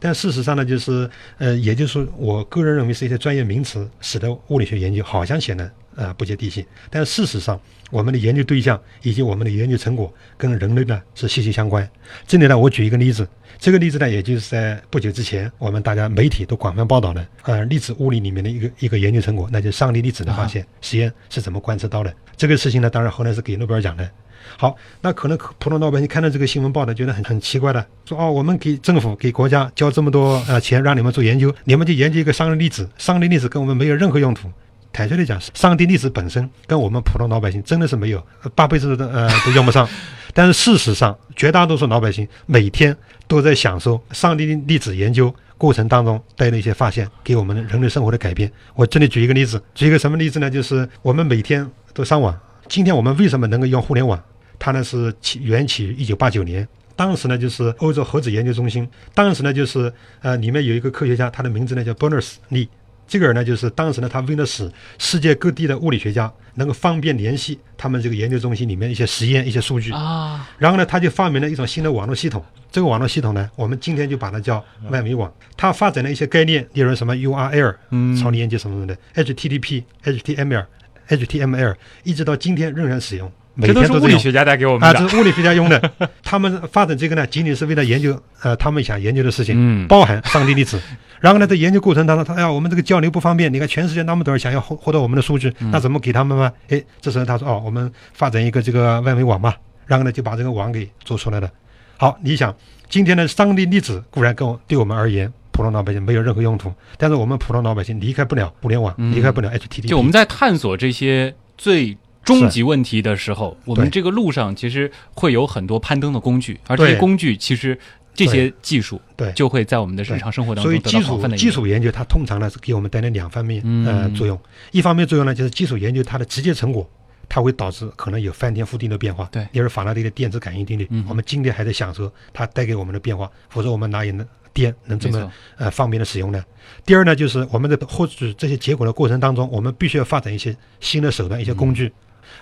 [0.00, 1.08] 但事实上呢，就是
[1.38, 6.66] 呃，也就是说，我个人认为是一些专业名词使得物理学研究好像显得呃不接地气。
[6.90, 11.88] 但事实上，我们的研究对象以及我们的研究成果跟人类呢是息息相关。
[12.26, 13.26] 这里呢，我举一个例子。
[13.58, 22.12] 这个例子呢，也就是在不久之前，我们大家媒体都广泛报道的，呃，粒子物理里面的一个一个研究成果，那就是上帝粒子的发现实验是怎么观测到的。
[22.36, 24.10] 这个事情呢，当然后来是给诺贝尔奖的。
[24.56, 34.50] 好，那可能普通老百姓看到这个新闻报道，觉得很很奇怪的，说哦，我们给政府给国家交这么多呃钱让你们做研究，你们就研究一个上帝粒子，上帝粒子跟我们没有任何用途。
[34.92, 38.24] 坦率的讲，上帝粒子本身跟我们普通老百姓真的是没有
[38.54, 39.88] 八辈子的呃都用不上。
[40.34, 48.50] 但是事实上，绝大多数老百姓每天都在享受上帝粒子研究过程当中带来一些发现，给我们人类生活的改变。
[48.74, 50.50] 我这里举一个例子，举一个什么例子呢？
[50.50, 52.38] 就是我们每天都上网。
[52.68, 54.22] 今天我们为什么能够用互联网？
[54.58, 56.66] 它呢是起源起一九八九年。
[56.94, 62.68] 当时呢就是欧洲核子研究中心，当时呢就是呃里面有一个科学家，他的名字呢叫 Berners Lee。
[63.12, 72.42] 这个人呢，就是当时呢，他为了使世界各地的物理学家能够方便联系他们这个研究中心里面一些实验、一些数据，啊，然后呢，他就发明了一种新的网络系统。
[72.70, 75.30] 这个网络系统呢，我们今天就把它叫万维网。
[75.58, 80.64] 他发展了一些概念，例如什么 URL、嗯超连接什么什么的，HTTP、HTML、
[81.10, 83.92] HTML，一直到今天仍然使用，每这都是。
[83.92, 85.08] 物理学家带给我们啊，的这。
[85.08, 85.92] 是物理学家用的。
[86.22, 90.80] 他们发展这个呢，仅仅是为了研究呃他们想研究的事情，嗯包含上帝粒子。
[91.22, 96.52] 然后呢，在研究过程当中，他哎呀，我们这个交流不方便，你看全世界那么多人想要获获得我们的数据，嗯那怎么给他们嘛？
[96.68, 99.54] 哎，这时候他说哦，我们发展一个这个外围网嘛，
[99.86, 101.48] 然后呢就把这个网给做出来了。
[101.96, 102.54] 好，你想
[102.90, 105.32] 今天的上帝粒子固然跟我对我们而言。
[105.54, 109.86] 普通老百姓没有任何用途，但是我们普通老百姓离开不了互联网，嗯离开不了 HTTP。
[109.86, 111.94] 就我们在探索这些最
[112.24, 117.78] 终极问题的时候，我们这个路上其实会有很多攀登的工具，而这些工具其实
[118.14, 119.32] 这些技术对。
[119.32, 121.50] 就会在我们的日常生活当中得所以基础到广泛的应用。
[121.50, 124.38] 基础研究它通常呢是给我们带来两方面呃嗯作用，
[124.70, 126.88] 一方面作用呢就是基础研究它的直接成果，
[127.28, 129.28] 它会导致可能有翻天覆地的变化。
[129.32, 129.46] 对。
[129.52, 131.04] 例如法拉第的电子感应定律，嗯。
[131.08, 136.44] 我们今天还在享受它带给我们的变化，否则我们哪有能电能这么，呃方便的使用呢？
[136.84, 141.90] 第二呢，就是我们在获取这些结果的过程当中，我们必须要发展一些新的手段、一些工具，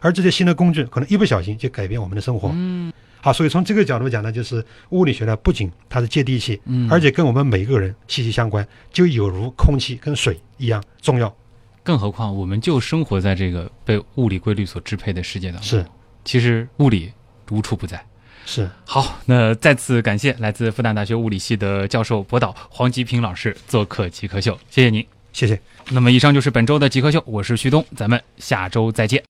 [0.01, 2.51] 而这些新的工具可能一不小心就改变我们的生活。
[2.53, 2.93] 嗯
[3.23, 11.35] 好，所以从这个角度讲呢，就是物理学呢，不仅它是接地气，嗯，而且跟我们每个人息息相关，就有如空气跟水一样重要。
[11.83, 15.87] 更何况我们就生活在这个被物理规律所支配的世界当中，是
[16.25, 17.11] 其实物理
[17.51, 18.05] 无处不在。
[18.45, 25.05] 是，好，那再次感谢来自复旦大学物理系的教授博导黄吉平老师做客极客秀，谢谢您。
[25.33, 25.61] 谢谢。
[25.91, 29.19] 那么以上就是本周的极客秀，我是旭东，咱们下周再见。